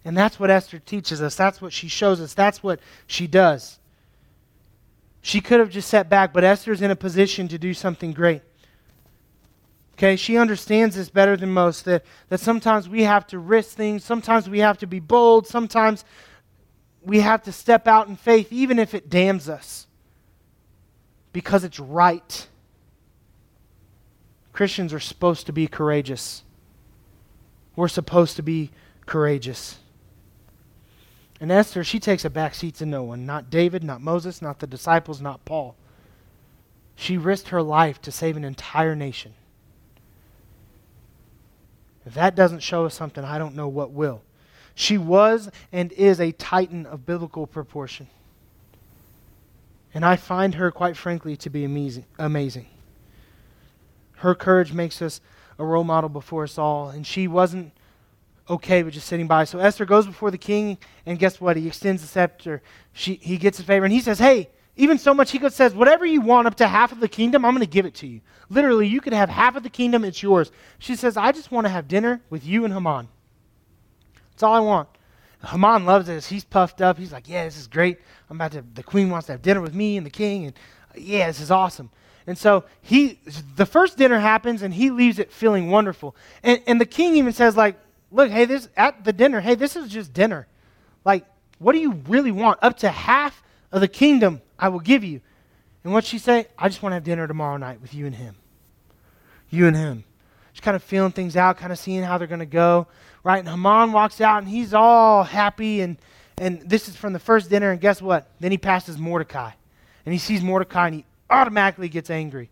And 0.09 0.17
that's 0.17 0.39
what 0.39 0.49
Esther 0.49 0.79
teaches 0.79 1.21
us. 1.21 1.35
That's 1.35 1.61
what 1.61 1.71
she 1.71 1.87
shows 1.87 2.19
us. 2.19 2.33
That's 2.33 2.63
what 2.63 2.79
she 3.05 3.27
does. 3.27 3.77
She 5.21 5.39
could 5.39 5.59
have 5.59 5.69
just 5.69 5.87
sat 5.87 6.09
back, 6.09 6.33
but 6.33 6.43
Esther's 6.43 6.81
in 6.81 6.89
a 6.89 6.95
position 6.95 7.47
to 7.47 7.59
do 7.59 7.75
something 7.75 8.11
great. 8.11 8.41
Okay, 9.93 10.15
she 10.15 10.35
understands 10.35 10.95
this 10.95 11.09
better 11.09 11.37
than 11.37 11.51
most 11.51 11.85
that, 11.85 12.03
that 12.29 12.39
sometimes 12.39 12.89
we 12.89 13.03
have 13.03 13.27
to 13.27 13.37
risk 13.37 13.77
things, 13.77 14.03
sometimes 14.03 14.49
we 14.49 14.57
have 14.57 14.79
to 14.79 14.87
be 14.87 14.99
bold, 14.99 15.45
sometimes 15.45 16.03
we 17.03 17.19
have 17.19 17.43
to 17.43 17.51
step 17.51 17.87
out 17.87 18.07
in 18.07 18.15
faith, 18.15 18.51
even 18.51 18.79
if 18.79 18.95
it 18.95 19.11
damns 19.11 19.47
us, 19.47 19.85
because 21.33 21.63
it's 21.63 21.79
right. 21.79 22.47
Christians 24.53 24.91
are 24.91 24.99
supposed 24.99 25.45
to 25.45 25.53
be 25.53 25.67
courageous. 25.67 26.41
We're 27.75 27.87
supposed 27.87 28.37
to 28.37 28.41
be 28.41 28.71
courageous. 29.05 29.77
And 31.39 31.51
Esther, 31.51 31.83
she 31.83 31.99
takes 31.99 32.25
a 32.25 32.29
back 32.29 32.53
seat 32.53 32.75
to 32.75 32.85
no 32.85 33.03
one. 33.03 33.25
Not 33.25 33.49
David, 33.49 33.83
not 33.83 34.01
Moses, 34.01 34.41
not 34.41 34.59
the 34.59 34.67
disciples, 34.67 35.21
not 35.21 35.45
Paul. 35.45 35.75
She 36.95 37.17
risked 37.17 37.49
her 37.49 37.61
life 37.61 38.01
to 38.01 38.11
save 38.11 38.35
an 38.35 38.43
entire 38.43 38.95
nation. 38.95 39.33
If 42.05 42.13
that 42.15 42.35
doesn't 42.35 42.59
show 42.59 42.85
us 42.85 42.93
something, 42.93 43.23
I 43.23 43.37
don't 43.37 43.55
know 43.55 43.67
what 43.67 43.91
will. 43.91 44.21
She 44.75 44.97
was 44.97 45.49
and 45.71 45.91
is 45.93 46.19
a 46.19 46.31
titan 46.33 46.85
of 46.85 47.05
biblical 47.05 47.47
proportion. 47.47 48.07
And 49.93 50.05
I 50.05 50.15
find 50.15 50.55
her, 50.55 50.71
quite 50.71 50.97
frankly, 50.97 51.35
to 51.37 51.49
be 51.49 51.63
amazing. 51.63 52.05
amazing. 52.17 52.67
Her 54.17 54.35
courage 54.35 54.73
makes 54.73 55.01
us 55.01 55.21
a 55.57 55.65
role 55.65 55.83
model 55.83 56.09
before 56.09 56.43
us 56.43 56.57
all. 56.57 56.89
And 56.89 57.07
she 57.07 57.27
wasn't 57.27 57.73
okay 58.49 58.83
with 58.83 58.93
just 58.93 59.07
sitting 59.07 59.27
by. 59.27 59.43
So 59.43 59.59
Esther 59.59 59.85
goes 59.85 60.05
before 60.05 60.31
the 60.31 60.37
king, 60.37 60.77
and 61.05 61.19
guess 61.19 61.39
what? 61.39 61.57
He 61.57 61.67
extends 61.67 62.01
the 62.01 62.07
scepter. 62.07 62.61
She, 62.93 63.15
he 63.15 63.37
gets 63.37 63.59
a 63.59 63.63
favor, 63.63 63.85
and 63.85 63.93
he 63.93 64.01
says, 64.01 64.19
Hey, 64.19 64.49
even 64.75 64.97
so 64.97 65.13
much, 65.13 65.31
he 65.31 65.49
says, 65.49 65.75
Whatever 65.75 66.05
you 66.05 66.21
want 66.21 66.47
up 66.47 66.55
to 66.55 66.67
half 66.67 66.91
of 66.91 66.99
the 66.99 67.07
kingdom, 67.07 67.45
I'm 67.45 67.53
going 67.53 67.65
to 67.65 67.71
give 67.71 67.85
it 67.85 67.95
to 67.95 68.07
you. 68.07 68.21
Literally, 68.49 68.87
you 68.87 69.01
could 69.01 69.13
have 69.13 69.29
half 69.29 69.55
of 69.55 69.63
the 69.63 69.69
kingdom, 69.69 70.03
it's 70.03 70.23
yours. 70.23 70.51
She 70.79 70.95
says, 70.95 71.17
I 71.17 71.31
just 71.31 71.51
want 71.51 71.65
to 71.65 71.69
have 71.69 71.87
dinner 71.87 72.21
with 72.29 72.45
you 72.45 72.65
and 72.65 72.73
Haman. 72.73 73.07
That's 74.31 74.43
all 74.43 74.53
I 74.53 74.59
want. 74.59 74.89
Haman 75.45 75.85
loves 75.85 76.07
this. 76.07 76.27
He's 76.27 76.43
puffed 76.43 76.81
up. 76.81 76.97
He's 76.97 77.11
like, 77.11 77.29
Yeah, 77.29 77.45
this 77.45 77.57
is 77.57 77.67
great. 77.67 77.99
I'm 78.29 78.37
about 78.37 78.53
to, 78.53 78.63
the 78.73 78.83
queen 78.83 79.09
wants 79.09 79.27
to 79.27 79.33
have 79.33 79.41
dinner 79.41 79.61
with 79.61 79.73
me 79.73 79.97
and 79.97 80.05
the 80.05 80.11
king, 80.11 80.45
and 80.45 80.53
yeah, 80.95 81.27
this 81.27 81.39
is 81.39 81.51
awesome. 81.51 81.91
And 82.27 82.37
so 82.37 82.65
he, 82.81 83.19
the 83.55 83.65
first 83.65 83.97
dinner 83.97 84.19
happens, 84.19 84.61
and 84.61 84.73
he 84.73 84.91
leaves 84.91 85.17
it 85.17 85.31
feeling 85.31 85.71
wonderful. 85.71 86.15
And, 86.43 86.61
and 86.67 86.79
the 86.79 86.85
king 86.85 87.15
even 87.15 87.33
says, 87.33 87.57
like, 87.57 87.79
look, 88.11 88.31
hey, 88.31 88.45
this 88.45 88.69
at 88.75 89.03
the 89.03 89.13
dinner, 89.13 89.39
hey, 89.41 89.55
this 89.55 89.75
is 89.75 89.89
just 89.89 90.13
dinner. 90.13 90.47
Like, 91.05 91.25
what 91.59 91.73
do 91.73 91.79
you 91.79 91.93
really 92.07 92.31
want? 92.31 92.59
Up 92.61 92.77
to 92.79 92.89
half 92.89 93.43
of 93.71 93.81
the 93.81 93.87
kingdom 93.87 94.41
I 94.57 94.69
will 94.69 94.79
give 94.79 95.03
you. 95.03 95.21
And 95.83 95.93
what 95.93 96.05
she 96.05 96.17
say? 96.17 96.47
I 96.57 96.67
just 96.67 96.81
want 96.81 96.91
to 96.91 96.95
have 96.95 97.03
dinner 97.03 97.27
tomorrow 97.27 97.57
night 97.57 97.81
with 97.81 97.93
you 97.93 98.05
and 98.05 98.15
him. 98.15 98.35
You 99.49 99.67
and 99.67 99.75
him. 99.75 100.03
She's 100.53 100.61
kind 100.61 100.75
of 100.75 100.83
feeling 100.83 101.11
things 101.11 101.37
out, 101.37 101.57
kind 101.57 101.71
of 101.71 101.79
seeing 101.79 102.03
how 102.03 102.17
they're 102.17 102.27
going 102.27 102.39
to 102.39 102.45
go. 102.45 102.87
Right? 103.23 103.39
And 103.39 103.47
Haman 103.47 103.91
walks 103.91 104.21
out 104.21 104.39
and 104.39 104.49
he's 104.49 104.73
all 104.73 105.23
happy. 105.23 105.81
And, 105.81 105.97
and 106.37 106.61
this 106.61 106.89
is 106.89 106.95
from 106.95 107.13
the 107.13 107.19
first 107.19 107.49
dinner. 107.49 107.71
And 107.71 107.79
guess 107.79 108.01
what? 108.01 108.29
Then 108.39 108.51
he 108.51 108.57
passes 108.57 108.97
Mordecai. 108.97 109.51
And 110.05 110.13
he 110.13 110.19
sees 110.19 110.43
Mordecai 110.43 110.87
and 110.87 110.95
he 110.95 111.05
automatically 111.29 111.89
gets 111.89 112.09
angry. 112.09 112.49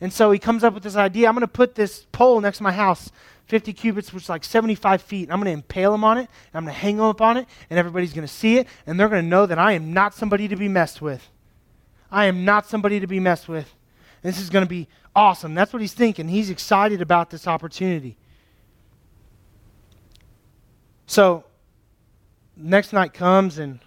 And 0.00 0.12
so 0.12 0.30
he 0.30 0.38
comes 0.38 0.62
up 0.62 0.74
with 0.74 0.82
this 0.82 0.96
idea 0.96 1.28
I'm 1.28 1.34
going 1.34 1.40
to 1.40 1.48
put 1.48 1.74
this 1.74 2.06
pole 2.12 2.40
next 2.40 2.58
to 2.58 2.62
my 2.62 2.72
house 2.72 3.10
50 3.46 3.72
cubits, 3.72 4.12
which 4.12 4.24
is 4.24 4.28
like 4.28 4.44
75 4.44 5.02
feet. 5.02 5.30
I'm 5.30 5.38
going 5.38 5.46
to 5.46 5.52
impale 5.52 5.94
him 5.94 6.04
on 6.04 6.18
it, 6.18 6.28
and 6.52 6.54
I'm 6.54 6.64
going 6.64 6.74
to 6.74 6.80
hang 6.80 6.96
him 6.96 7.04
up 7.04 7.22
on 7.22 7.38
it, 7.38 7.46
and 7.70 7.78
everybody's 7.78 8.12
going 8.12 8.26
to 8.26 8.32
see 8.32 8.58
it, 8.58 8.68
and 8.86 9.00
they're 9.00 9.08
going 9.08 9.22
to 9.22 9.28
know 9.28 9.46
that 9.46 9.58
I 9.58 9.72
am 9.72 9.94
not 9.94 10.14
somebody 10.14 10.48
to 10.48 10.56
be 10.56 10.68
messed 10.68 11.00
with. 11.00 11.28
I 12.10 12.26
am 12.26 12.44
not 12.44 12.66
somebody 12.66 13.00
to 13.00 13.06
be 13.06 13.20
messed 13.20 13.48
with. 13.48 13.74
And 14.22 14.32
this 14.32 14.40
is 14.40 14.50
going 14.50 14.64
to 14.64 14.68
be 14.68 14.86
awesome. 15.16 15.54
That's 15.54 15.72
what 15.72 15.80
he's 15.80 15.94
thinking. 15.94 16.28
He's 16.28 16.50
excited 16.50 17.00
about 17.00 17.30
this 17.30 17.46
opportunity. 17.46 18.18
So, 21.06 21.44
next 22.54 22.92
night 22.92 23.14
comes, 23.14 23.58
and 23.58 23.80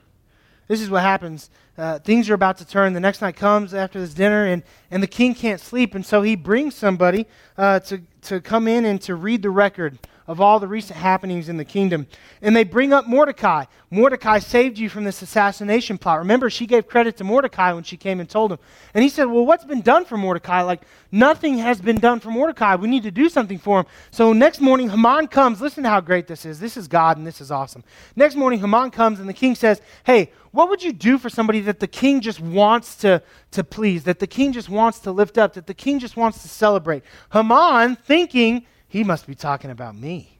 this 0.72 0.80
is 0.80 0.90
what 0.90 1.02
happens. 1.02 1.50
Uh, 1.78 2.00
things 2.00 2.30
are 2.30 2.34
about 2.34 2.58
to 2.58 2.66
turn. 2.66 2.94
The 2.94 3.02
next 3.02 3.22
night 3.22 3.36
comes 3.36 3.74
after 3.74 4.00
this 4.00 4.14
dinner, 4.14 4.46
and, 4.46 4.64
and 4.90 5.04
the 5.04 5.08
king 5.08 5.36
can't 5.36 5.60
sleep, 5.60 5.96
and 5.96 6.06
so 6.06 6.22
he 6.22 6.38
brings 6.38 6.76
somebody 6.76 7.28
uh, 7.58 7.82
to, 7.82 8.02
to 8.22 8.40
come 8.40 8.70
in 8.70 8.86
and 8.86 9.02
to 9.02 9.16
read 9.16 9.42
the 9.42 9.50
record 9.50 10.00
of 10.32 10.40
all 10.40 10.62
the 10.62 10.68
recent 10.68 10.98
happenings 10.98 11.50
in 11.50 11.58
the 11.58 11.66
kingdom. 11.66 12.08
And 12.42 12.56
they 12.56 12.64
bring 12.64 12.94
up 12.94 13.06
Mordecai. 13.06 13.66
Mordecai 13.90 14.40
saved 14.40 14.78
you 14.78 14.88
from 14.88 15.04
this 15.04 15.22
assassination 15.22 15.98
plot. 15.98 16.20
Remember, 16.20 16.50
she 16.50 16.66
gave 16.66 16.88
credit 16.88 17.18
to 17.18 17.26
Mordecai 17.26 17.74
when 17.74 17.84
she 17.84 17.98
came 17.98 18.22
and 18.22 18.30
told 18.30 18.54
him. 18.54 18.60
And 18.94 19.04
he 19.04 19.10
said, 19.10 19.26
Well, 19.26 19.46
what's 19.46 19.66
been 19.66 19.82
done 19.82 20.06
for 20.06 20.16
Mordecai? 20.16 20.62
Like, 20.62 20.84
nothing 21.12 21.58
has 21.58 21.82
been 21.82 22.00
done 22.00 22.22
for 22.22 22.32
Mordecai. 22.32 22.76
We 22.76 22.88
need 22.88 23.04
to 23.04 23.12
do 23.12 23.28
something 23.28 23.58
for 23.58 23.82
him. 23.82 23.86
So 24.10 24.32
next 24.32 24.62
morning, 24.62 24.90
Haman 24.90 25.28
comes. 25.28 25.60
Listen 25.60 25.84
to 25.84 25.90
how 25.90 26.00
great 26.00 26.28
this 26.28 26.46
is. 26.46 26.62
This 26.62 26.78
is 26.78 26.88
God, 26.88 27.18
and 27.18 27.28
this 27.28 27.42
is 27.42 27.52
awesome. 27.52 27.84
Next 28.16 28.38
morning, 28.38 28.62
Haman 28.62 28.92
comes, 28.92 29.20
and 29.20 29.28
the 29.28 29.34
king 29.34 29.54
says, 29.54 29.82
Hey, 30.06 30.32
what 30.52 30.70
would 30.70 30.82
you 30.82 30.94
do 30.94 31.18
for 31.18 31.30
somebody 31.30 31.60
that 31.60 31.82
the 31.82 31.88
king 31.88 32.22
just 32.22 32.40
wants 32.40 32.96
to, 32.98 33.22
to 33.52 33.66
please, 33.66 34.06
that 34.06 34.20
the 34.20 34.28
king 34.28 34.54
just 34.54 34.70
wants 34.70 35.00
to 35.00 35.12
lift 35.12 35.38
up, 35.38 35.56
that 35.56 35.68
the 35.68 35.74
king 35.74 36.00
just 36.00 36.16
wants 36.16 36.42
to 36.44 36.48
celebrate? 36.48 37.04
Haman, 37.34 37.98
thinking 37.98 38.66
he 38.92 39.06
must 39.06 39.26
be 39.26 39.36
talking 39.36 39.72
about 39.72 39.96
me. 39.96 40.38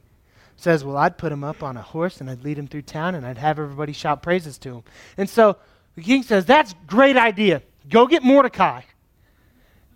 Says, 0.56 0.84
Well, 0.84 0.98
I'd 0.98 1.16
put 1.16 1.32
him 1.32 1.42
up 1.42 1.62
on 1.62 1.78
a 1.78 1.82
horse 1.82 2.20
and 2.20 2.28
I'd 2.28 2.44
lead 2.44 2.58
him 2.58 2.66
through 2.66 2.82
town 2.82 3.14
and 3.14 3.24
I'd 3.24 3.38
have 3.38 3.58
everybody 3.58 3.94
shout 3.94 4.22
praises 4.22 4.58
to 4.58 4.74
him. 4.74 4.82
And 5.16 5.30
so 5.30 5.56
the 5.94 6.02
king 6.02 6.22
says, 6.22 6.44
That's 6.44 6.74
great 6.86 7.16
idea. 7.16 7.62
Go 7.88 8.06
get 8.06 8.22
Mordecai. 8.22 8.82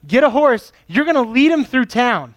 Get 0.07 0.25
a 0.25 0.31
horse. 0.31 0.73
You're 0.87 1.05
going 1.05 1.23
to 1.23 1.31
lead 1.31 1.51
him 1.53 1.67
through 1.67 1.85
town. 1.85 2.35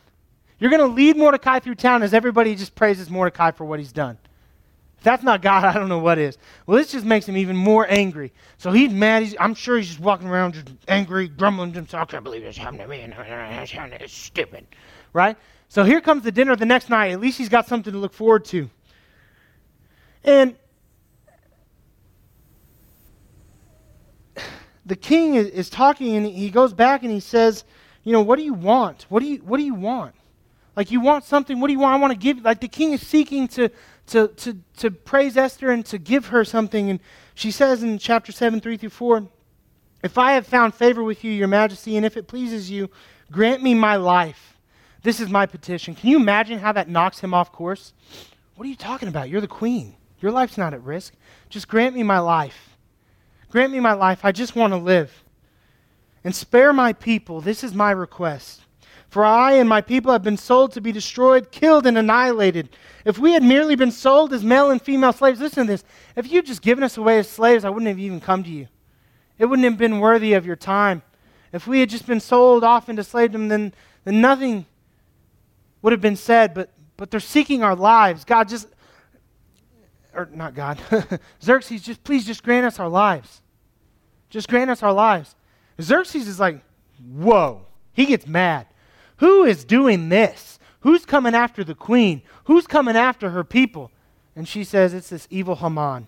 You're 0.59 0.69
going 0.69 0.81
to 0.81 0.93
lead 0.93 1.15
Mordecai 1.15 1.59
through 1.59 1.75
town 1.75 2.03
as 2.03 2.13
everybody 2.13 2.53
just 2.53 2.75
praises 2.75 3.09
Mordecai 3.09 3.51
for 3.51 3.63
what 3.63 3.79
he's 3.79 3.93
done. 3.93 4.17
If 4.99 5.03
that's 5.03 5.23
not 5.23 5.41
God, 5.41 5.63
I 5.65 5.73
don't 5.73 5.87
know 5.89 5.99
what 5.99 6.17
is. 6.19 6.37
Well, 6.65 6.77
this 6.77 6.91
just 6.91 7.05
makes 7.05 7.27
him 7.27 7.37
even 7.37 7.55
more 7.55 7.87
angry. 7.89 8.33
So 8.57 8.71
he's 8.71 8.91
mad. 8.91 9.23
He's, 9.23 9.35
I'm 9.39 9.55
sure 9.55 9.77
he's 9.77 9.87
just 9.87 9.99
walking 10.01 10.27
around 10.27 10.55
just 10.55 10.67
angry, 10.87 11.29
grumbling 11.29 11.71
to 11.71 11.77
himself. 11.77 12.09
I 12.09 12.11
can't 12.11 12.23
believe 12.23 12.43
this 12.43 12.57
happened 12.57 12.81
to 12.81 12.87
me. 12.87 13.07
It's 14.01 14.13
stupid. 14.13 14.67
Right? 15.13 15.37
So 15.69 15.85
here 15.85 16.01
comes 16.01 16.23
the 16.23 16.31
dinner 16.31 16.55
the 16.55 16.65
next 16.65 16.89
night. 16.89 17.11
At 17.11 17.21
least 17.21 17.37
he's 17.37 17.49
got 17.49 17.67
something 17.67 17.93
to 17.93 17.99
look 17.99 18.13
forward 18.13 18.43
to. 18.45 18.69
And 20.25 20.55
the 24.85 24.97
king 24.97 25.35
is, 25.35 25.69
talking 25.69 26.15
and 26.15 26.25
he 26.25 26.49
goes 26.49 26.73
back 26.73 27.03
and 27.03 27.11
he 27.11 27.21
says, 27.21 27.63
You 28.03 28.11
know, 28.11 28.21
what 28.21 28.37
do 28.37 28.43
you 28.43 28.53
want? 28.53 29.05
What 29.07 29.21
do 29.21 29.27
you, 29.27 29.37
what 29.37 29.57
do 29.57 29.63
you 29.63 29.75
want? 29.75 30.13
Like, 30.75 30.91
you 30.91 31.01
want 31.01 31.25
something. 31.25 31.59
What 31.59 31.67
do 31.67 31.73
you 31.73 31.79
want? 31.79 31.95
I 31.95 31.99
want 31.99 32.13
to 32.13 32.17
give. 32.17 32.43
Like, 32.43 32.61
the 32.61 32.67
king 32.67 32.93
is 32.93 33.05
seeking 33.05 33.49
to, 33.49 33.69
to, 34.09 34.27
to, 34.27 34.57
to 34.77 34.91
praise 34.91 35.37
Esther 35.37 35.71
and 35.71 35.85
to 35.87 35.97
give 35.97 36.27
her 36.27 36.45
something. 36.45 36.89
And 36.89 36.99
she 37.33 37.51
says 37.51 37.83
in 37.83 37.97
chapter 37.97 38.31
7, 38.31 38.61
3 38.61 38.77
through 38.77 38.89
4, 38.89 39.27
If 40.03 40.17
I 40.17 40.33
have 40.33 40.45
found 40.45 40.73
favor 40.73 41.03
with 41.03 41.23
you, 41.23 41.31
your 41.31 41.47
majesty, 41.47 41.97
and 41.97 42.05
if 42.05 42.17
it 42.17 42.27
pleases 42.27 42.69
you, 42.69 42.89
grant 43.31 43.63
me 43.63 43.73
my 43.73 43.95
life 43.95 44.49
this 45.01 45.19
is 45.19 45.29
my 45.29 45.45
petition. 45.45 45.95
Can 45.95 46.09
you 46.09 46.17
imagine 46.17 46.59
how 46.59 46.71
that 46.73 46.89
knocks 46.89 47.19
him 47.19 47.33
off 47.33 47.51
course? 47.51 47.93
What 48.55 48.65
are 48.65 48.69
you 48.69 48.75
talking 48.75 49.07
about? 49.07 49.29
You're 49.29 49.41
the 49.41 49.47
queen. 49.47 49.95
Your 50.19 50.31
life's 50.31 50.57
not 50.57 50.73
at 50.73 50.83
risk. 50.83 51.13
Just 51.49 51.67
grant 51.67 51.95
me 51.95 52.03
my 52.03 52.19
life. 52.19 52.77
Grant 53.49 53.71
me 53.71 53.79
my 53.79 53.93
life. 53.93 54.25
I 54.25 54.31
just 54.31 54.55
want 54.55 54.73
to 54.73 54.77
live. 54.77 55.23
And 56.23 56.35
spare 56.35 56.73
my 56.73 56.91
people. 56.91 57.39
This 57.39 57.63
is 57.63 57.73
my 57.73 57.91
request. 57.91 58.61
For 59.09 59.25
I 59.25 59.53
and 59.53 59.67
my 59.67 59.81
people 59.81 60.11
have 60.11 60.21
been 60.21 60.37
sold 60.37 60.71
to 60.73 60.81
be 60.81 60.91
destroyed, 60.91 61.51
killed, 61.51 61.87
and 61.87 61.97
annihilated. 61.97 62.69
If 63.05 63.17
we 63.17 63.33
had 63.33 63.41
merely 63.41 63.75
been 63.75 63.91
sold 63.91 64.33
as 64.33 64.43
male 64.43 64.69
and 64.69 64.79
female 64.79 65.13
slaves, 65.13 65.39
listen 65.39 65.65
to 65.65 65.73
this. 65.73 65.83
If 66.15 66.31
you'd 66.31 66.45
just 66.45 66.61
given 66.61 66.83
us 66.83 66.95
away 66.95 67.17
as 67.17 67.27
slaves, 67.27 67.65
I 67.65 67.69
wouldn't 67.69 67.87
have 67.87 67.97
even 67.97 68.21
come 68.21 68.43
to 68.43 68.49
you. 68.49 68.67
It 69.39 69.45
wouldn't 69.45 69.65
have 69.65 69.77
been 69.77 69.99
worthy 69.99 70.33
of 70.33 70.45
your 70.45 70.55
time. 70.55 71.01
If 71.51 71.65
we 71.65 71.79
had 71.79 71.89
just 71.89 72.05
been 72.05 72.19
sold 72.19 72.63
off 72.63 72.87
into 72.87 73.01
slavedom, 73.01 73.49
then, 73.49 73.73
then 74.03 74.21
nothing 74.21 74.67
would 75.81 75.91
have 75.91 76.01
been 76.01 76.15
said, 76.15 76.53
but, 76.53 76.69
but 76.95 77.09
they're 77.09 77.19
seeking 77.19 77.63
our 77.63 77.75
lives. 77.75 78.25
God 78.25 78.47
just, 78.47 78.67
or 80.13 80.29
not 80.31 80.53
God, 80.53 80.79
Xerxes, 81.43 81.81
just 81.81 82.03
please 82.03 82.27
just 82.27 82.43
grant 82.43 82.65
us 82.65 82.79
our 82.79 82.89
lives. 82.89 83.41
Just 84.29 84.47
grant 84.47 84.69
us 84.69 84.83
our 84.83 84.93
lives. 84.93 85.35
Xerxes 85.81 86.27
is 86.27 86.39
like, 86.39 86.61
whoa. 87.11 87.65
He 87.93 88.05
gets 88.05 88.27
mad. 88.27 88.67
Who 89.19 89.43
is 89.43 89.63
doing 89.63 90.09
this? 90.09 90.59
Who's 90.81 91.05
coming 91.05 91.35
after 91.35 91.63
the 91.63 91.75
queen? 91.75 92.21
Who's 92.45 92.67
coming 92.67 92.95
after 92.95 93.29
her 93.31 93.43
people? 93.43 93.91
And 94.35 94.47
she 94.47 94.63
says, 94.63 94.93
it's 94.93 95.09
this 95.09 95.27
evil 95.29 95.55
Haman. 95.55 96.07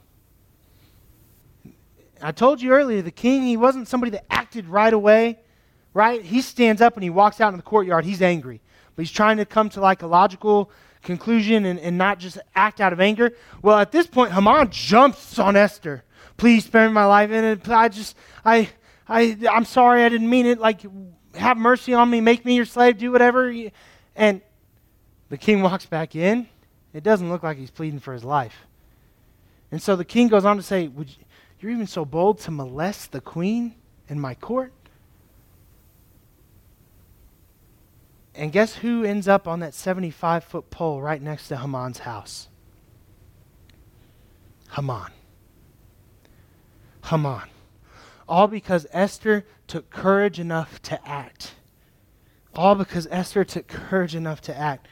I 2.21 2.31
told 2.31 2.61
you 2.61 2.71
earlier, 2.71 3.01
the 3.01 3.11
king, 3.11 3.43
he 3.43 3.57
wasn't 3.57 3.87
somebody 3.87 4.11
that 4.11 4.25
acted 4.29 4.67
right 4.67 4.93
away, 4.93 5.39
right? 5.93 6.21
He 6.21 6.41
stands 6.41 6.81
up 6.81 6.95
and 6.95 7.03
he 7.03 7.09
walks 7.09 7.41
out 7.41 7.49
in 7.49 7.57
the 7.57 7.63
courtyard. 7.63 8.05
He's 8.05 8.21
angry 8.21 8.61
but 8.95 9.03
he's 9.03 9.11
trying 9.11 9.37
to 9.37 9.45
come 9.45 9.69
to 9.69 9.81
like 9.81 10.01
a 10.01 10.07
logical 10.07 10.69
conclusion 11.01 11.65
and, 11.65 11.79
and 11.79 11.97
not 11.97 12.19
just 12.19 12.37
act 12.55 12.81
out 12.81 12.93
of 12.93 12.99
anger. 12.99 13.33
Well, 13.61 13.79
at 13.79 13.91
this 13.91 14.07
point, 14.07 14.31
Haman 14.33 14.69
jumps 14.71 15.39
on 15.39 15.55
Esther. 15.55 16.03
Please 16.37 16.65
spare 16.65 16.87
me 16.87 16.93
my 16.93 17.05
life. 17.05 17.31
And 17.31 17.61
I 17.71 17.89
just, 17.89 18.15
I, 18.43 18.69
I, 19.07 19.37
I'm 19.49 19.65
sorry, 19.65 20.03
I 20.03 20.09
didn't 20.09 20.29
mean 20.29 20.45
it. 20.45 20.59
Like, 20.59 20.81
have 21.35 21.57
mercy 21.57 21.93
on 21.93 22.09
me, 22.09 22.21
make 22.21 22.45
me 22.45 22.55
your 22.55 22.65
slave, 22.65 22.97
do 22.97 23.11
whatever. 23.11 23.53
And 24.15 24.41
the 25.29 25.37
king 25.37 25.61
walks 25.61 25.85
back 25.85 26.15
in. 26.15 26.47
It 26.93 27.03
doesn't 27.03 27.29
look 27.29 27.43
like 27.43 27.57
he's 27.57 27.71
pleading 27.71 27.99
for 27.99 28.13
his 28.13 28.23
life. 28.23 28.65
And 29.71 29.81
so 29.81 29.95
the 29.95 30.05
king 30.05 30.27
goes 30.27 30.43
on 30.43 30.57
to 30.57 30.63
say, 30.63 30.87
Would 30.87 31.09
you, 31.09 31.15
You're 31.59 31.71
even 31.71 31.87
so 31.87 32.03
bold 32.03 32.39
to 32.41 32.51
molest 32.51 33.11
the 33.11 33.21
queen 33.21 33.75
in 34.09 34.19
my 34.19 34.35
court? 34.35 34.73
And 38.35 38.51
guess 38.51 38.75
who 38.75 39.03
ends 39.03 39.27
up 39.27 39.47
on 39.47 39.59
that 39.59 39.73
75 39.73 40.43
foot 40.43 40.69
pole 40.69 41.01
right 41.01 41.21
next 41.21 41.47
to 41.49 41.57
Haman's 41.57 41.99
house? 41.99 42.47
Haman. 44.73 45.11
Haman. 47.05 47.49
All 48.27 48.47
because 48.47 48.87
Esther 48.91 49.45
took 49.71 49.89
courage 49.89 50.37
enough 50.37 50.81
to 50.81 51.07
act. 51.07 51.53
All 52.53 52.75
because 52.75 53.07
Esther 53.09 53.45
took 53.45 53.69
courage 53.69 54.15
enough 54.15 54.41
to 54.41 54.57
act. 54.57 54.89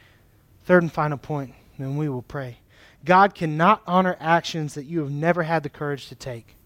Third 0.64 0.82
and 0.82 0.90
final 0.90 1.18
point, 1.18 1.52
and 1.76 1.98
we 1.98 2.08
will 2.08 2.22
pray. 2.22 2.60
God 3.04 3.34
cannot 3.34 3.82
honor 3.86 4.16
actions 4.18 4.72
that 4.72 4.84
you 4.84 5.00
have 5.00 5.10
never 5.10 5.42
had 5.42 5.64
the 5.64 5.68
courage 5.68 6.08
to 6.08 6.14
take. 6.14 6.56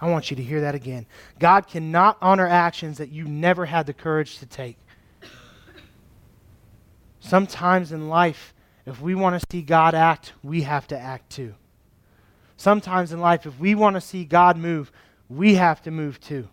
I 0.00 0.08
want 0.08 0.30
you 0.30 0.36
to 0.38 0.42
hear 0.42 0.62
that 0.62 0.74
again. 0.74 1.04
God 1.38 1.66
cannot 1.66 2.16
honor 2.22 2.46
actions 2.46 2.96
that 2.96 3.10
you 3.10 3.24
never 3.24 3.66
had 3.66 3.84
the 3.84 3.92
courage 3.92 4.38
to 4.38 4.46
take. 4.46 4.78
Sometimes 7.20 7.92
in 7.92 8.08
life, 8.08 8.54
if 8.86 9.02
we 9.02 9.14
want 9.14 9.38
to 9.38 9.46
see 9.52 9.60
God 9.60 9.94
act, 9.94 10.32
we 10.42 10.62
have 10.62 10.86
to 10.86 10.98
act 10.98 11.28
too. 11.28 11.54
Sometimes 12.56 13.12
in 13.12 13.20
life, 13.20 13.44
if 13.44 13.60
we 13.60 13.74
want 13.74 13.92
to 13.94 14.00
see 14.00 14.24
God 14.24 14.56
move, 14.56 14.90
we 15.28 15.56
have 15.56 15.82
to 15.82 15.90
move 15.90 16.18
too. 16.18 16.48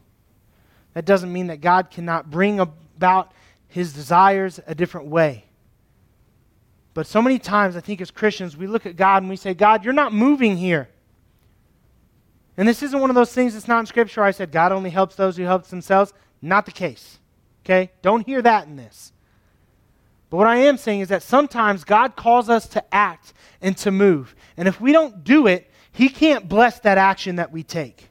That 0.94 1.06
doesn't 1.06 1.32
mean 1.32 1.48
that 1.48 1.62
God 1.62 1.90
cannot 1.90 2.30
bring 2.30 2.60
about 2.60 3.32
his 3.68 3.94
desires 3.94 4.60
a 4.68 4.76
different 4.76 5.08
way. 5.08 5.46
But 6.94 7.08
so 7.08 7.22
many 7.22 7.40
times, 7.40 7.76
I 7.76 7.80
think 7.80 8.02
as 8.02 8.12
Christians, 8.12 8.56
we 8.56 8.68
look 8.68 8.86
at 8.86 8.96
God 8.96 9.24
and 9.24 9.30
we 9.30 9.36
say, 9.36 9.54
God, 9.54 9.84
you're 9.84 9.94
not 9.94 10.14
moving 10.14 10.58
here. 10.58 10.90
And 12.56 12.68
this 12.68 12.84
isn't 12.84 13.00
one 13.00 13.10
of 13.10 13.16
those 13.16 13.34
things 13.34 13.54
that's 13.54 13.68
not 13.68 13.80
in 13.80 13.86
Scripture. 13.88 14.24
I 14.24 14.32
said 14.32 14.52
God 14.52 14.72
only 14.72 14.92
helps 14.92 15.16
those 15.16 15.38
who 15.38 15.44
help 15.44 15.66
themselves. 15.66 16.14
Not 16.42 16.66
the 16.66 16.72
case. 16.72 17.20
Okay? 17.66 17.92
Don't 18.04 18.26
hear 18.26 18.42
that 18.44 18.68
in 18.68 18.76
this. 18.76 19.12
But 20.30 20.38
what 20.38 20.48
I 20.48 20.58
am 20.58 20.78
saying 20.78 21.02
is 21.02 21.10
that 21.10 21.24
sometimes 21.24 21.84
God 21.84 22.16
calls 22.16 22.50
us 22.50 22.68
to 22.70 22.94
act 22.94 23.34
and 23.62 23.76
to 23.78 23.92
move. 23.92 24.36
And 24.58 24.68
if 24.68 24.80
we 24.80 24.92
don't 24.92 25.24
do 25.24 25.48
it, 25.48 25.70
He 25.92 26.10
can't 26.10 26.48
bless 26.48 26.80
that 26.82 26.98
action 27.00 27.38
that 27.38 27.52
we 27.52 27.64
take. 27.64 28.10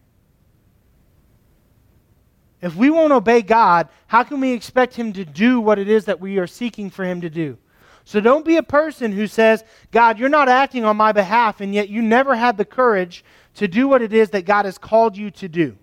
If 2.63 2.77
we 2.77 2.91
won't 2.91 3.13
obey 3.13 3.43
God, 3.43 3.89
how 4.07 4.23
can 4.23 4.41
we 4.41 4.53
expect 4.53 4.95
Him 4.95 5.13
to 5.15 5.25
do 5.25 5.61
what 5.61 5.81
it 5.81 5.89
is 5.89 6.05
that 6.05 6.21
we 6.21 6.39
are 6.39 6.47
seeking 6.47 6.89
for 6.89 7.05
Him 7.05 7.21
to 7.21 7.29
do? 7.29 7.59
So 8.05 8.21
don't 8.21 8.45
be 8.45 8.57
a 8.57 8.63
person 8.63 9.13
who 9.13 9.27
says, 9.27 9.65
God, 9.91 10.19
you're 10.19 10.29
not 10.29 10.49
acting 10.49 10.85
on 10.85 10.97
my 10.97 11.13
behalf, 11.13 11.61
and 11.61 11.75
yet 11.75 11.89
you 11.89 12.01
never 12.01 12.35
had 12.35 12.57
the 12.57 12.65
courage 12.65 13.25
to 13.57 13.69
do 13.69 13.89
what 13.89 14.01
it 14.01 14.13
is 14.13 14.31
that 14.31 14.45
God 14.45 14.65
has 14.65 14.79
called 14.79 15.17
you 15.17 15.31
to 15.33 15.49
do. 15.49 15.77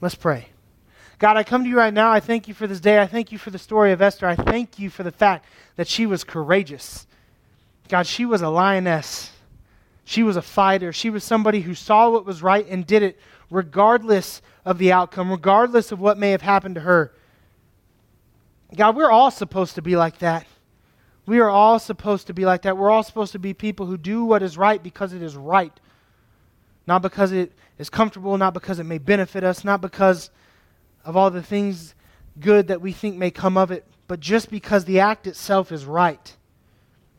Let's 0.00 0.14
pray. 0.14 0.48
God, 1.18 1.36
I 1.36 1.44
come 1.44 1.64
to 1.64 1.70
you 1.70 1.78
right 1.78 1.94
now. 1.94 2.10
I 2.10 2.20
thank 2.20 2.48
you 2.48 2.54
for 2.54 2.66
this 2.66 2.80
day. 2.80 3.00
I 3.00 3.06
thank 3.06 3.32
you 3.32 3.38
for 3.38 3.50
the 3.50 3.58
story 3.58 3.92
of 3.92 4.02
Esther. 4.02 4.26
I 4.26 4.36
thank 4.36 4.78
you 4.78 4.90
for 4.90 5.02
the 5.02 5.12
fact 5.12 5.46
that 5.76 5.88
she 5.88 6.04
was 6.04 6.24
courageous. 6.24 7.06
God, 7.88 8.06
she 8.06 8.26
was 8.26 8.42
a 8.42 8.48
lioness. 8.48 9.30
She 10.04 10.22
was 10.22 10.36
a 10.36 10.42
fighter. 10.42 10.92
She 10.92 11.10
was 11.10 11.24
somebody 11.24 11.60
who 11.60 11.74
saw 11.74 12.10
what 12.10 12.26
was 12.26 12.42
right 12.42 12.66
and 12.68 12.86
did 12.86 13.02
it 13.02 13.18
regardless 13.50 14.42
of 14.64 14.78
the 14.78 14.92
outcome, 14.92 15.30
regardless 15.30 15.92
of 15.92 16.00
what 16.00 16.18
may 16.18 16.30
have 16.30 16.42
happened 16.42 16.74
to 16.74 16.80
her. 16.82 17.12
God, 18.74 18.96
we're 18.96 19.10
all 19.10 19.30
supposed 19.30 19.76
to 19.76 19.82
be 19.82 19.96
like 19.96 20.18
that. 20.18 20.46
We 21.26 21.38
are 21.40 21.50
all 21.50 21.78
supposed 21.78 22.28
to 22.28 22.34
be 22.34 22.44
like 22.44 22.62
that. 22.62 22.76
We're 22.76 22.90
all 22.90 23.02
supposed 23.02 23.32
to 23.32 23.38
be 23.38 23.54
people 23.54 23.86
who 23.86 23.96
do 23.96 24.24
what 24.24 24.42
is 24.42 24.56
right 24.56 24.82
because 24.82 25.12
it 25.12 25.22
is 25.22 25.36
right, 25.36 25.72
not 26.86 27.02
because 27.02 27.32
it 27.32 27.52
is 27.78 27.90
comfortable, 27.90 28.36
not 28.38 28.54
because 28.54 28.78
it 28.78 28.84
may 28.84 28.98
benefit 28.98 29.42
us, 29.42 29.64
not 29.64 29.80
because 29.80 30.30
of 31.04 31.16
all 31.16 31.30
the 31.30 31.42
things 31.42 31.94
good 32.38 32.68
that 32.68 32.80
we 32.80 32.92
think 32.92 33.16
may 33.16 33.30
come 33.30 33.56
of 33.56 33.70
it, 33.70 33.84
but 34.08 34.20
just 34.20 34.50
because 34.50 34.84
the 34.84 35.00
act 35.00 35.26
itself 35.26 35.72
is 35.72 35.84
right. 35.84 36.36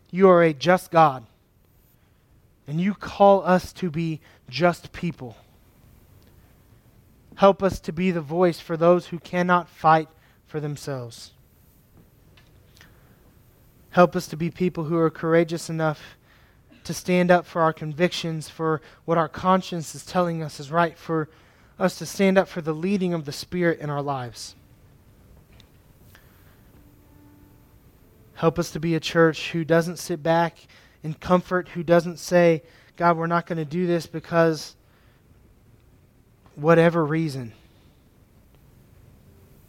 You 0.10 0.30
are 0.30 0.42
a 0.42 0.54
just 0.54 0.90
God. 0.92 1.26
And 2.66 2.80
you 2.80 2.94
call 2.94 3.46
us 3.46 3.74
to 3.74 3.90
be 3.90 4.22
just 4.50 4.92
people. 4.92 5.36
Help 7.38 7.62
us 7.62 7.80
to 7.80 7.92
be 7.92 8.10
the 8.10 8.20
voice 8.20 8.60
for 8.60 8.76
those 8.76 9.08
who 9.08 9.20
cannot 9.20 9.70
fight 9.70 10.10
for 10.48 10.60
themselves. 10.60 11.34
Help 13.92 14.16
us 14.16 14.26
to 14.28 14.36
be 14.36 14.50
people 14.50 14.86
who 14.86 14.98
are 14.98 15.12
courageous 15.12 15.70
enough 15.70 16.18
to 16.84 16.96
stand 16.96 17.30
up 17.30 17.46
for 17.46 17.62
our 17.62 17.72
convictions, 17.72 18.50
for 18.50 18.82
what 19.06 19.20
our 19.20 19.30
conscience 19.30 19.94
is 19.94 20.04
telling 20.04 20.42
us 20.42 20.60
is 20.60 20.72
right, 20.72 20.98
for 20.98 21.30
us 21.78 22.00
to 22.00 22.08
stand 22.08 22.40
up 22.40 22.48
for 22.48 22.62
the 22.62 22.74
leading 22.74 23.14
of 23.14 23.26
the 23.26 23.32
Spirit 23.32 23.80
in 23.80 23.92
our 23.92 24.02
lives. 24.02 24.56
Help 28.34 28.58
us 28.58 28.72
to 28.72 28.80
be 28.80 28.96
a 28.96 29.00
church 29.00 29.52
who 29.52 29.64
doesn't 29.64 29.98
sit 29.98 30.24
back 30.24 30.58
in 31.04 31.14
comfort, 31.14 31.70
who 31.70 31.84
doesn't 31.84 32.18
say, 32.18 32.64
God, 32.96 33.16
we're 33.16 33.28
not 33.28 33.46
going 33.46 33.60
to 33.60 33.66
do 33.66 33.86
this 33.86 34.08
because 34.08 34.76
whatever 36.58 37.06
reason. 37.06 37.54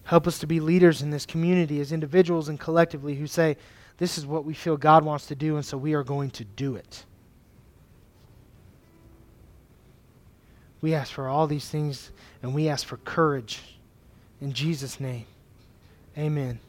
Help 0.05 0.27
us 0.27 0.38
to 0.38 0.46
be 0.46 0.59
leaders 0.59 1.03
in 1.03 1.11
this 1.11 1.27
community 1.27 1.81
as 1.81 1.92
individuals 1.92 2.48
and 2.48 2.59
collectively 2.59 3.14
who 3.14 3.27
say, 3.27 3.57
This 3.98 4.16
is 4.16 4.27
what 4.27 4.44
we 4.44 4.55
feel 4.55 4.77
God 4.77 5.05
wants 5.05 5.27
to 5.27 5.35
do, 5.35 5.57
and 5.57 5.64
so 5.64 5.77
we 5.77 5.92
are 5.92 6.03
going 6.03 6.31
to 6.31 6.44
do 6.44 6.77
it. 6.77 7.05
We 10.81 10.94
ask 10.94 11.12
for 11.12 11.29
all 11.29 11.46
these 11.46 11.68
things 11.68 12.11
and 12.42 12.55
we 12.55 12.68
ask 12.68 12.87
for 12.87 12.98
courage. 12.98 13.61
In 14.40 14.53
Jesus' 14.53 15.01
name, 15.01 15.27
amen. 16.16 16.61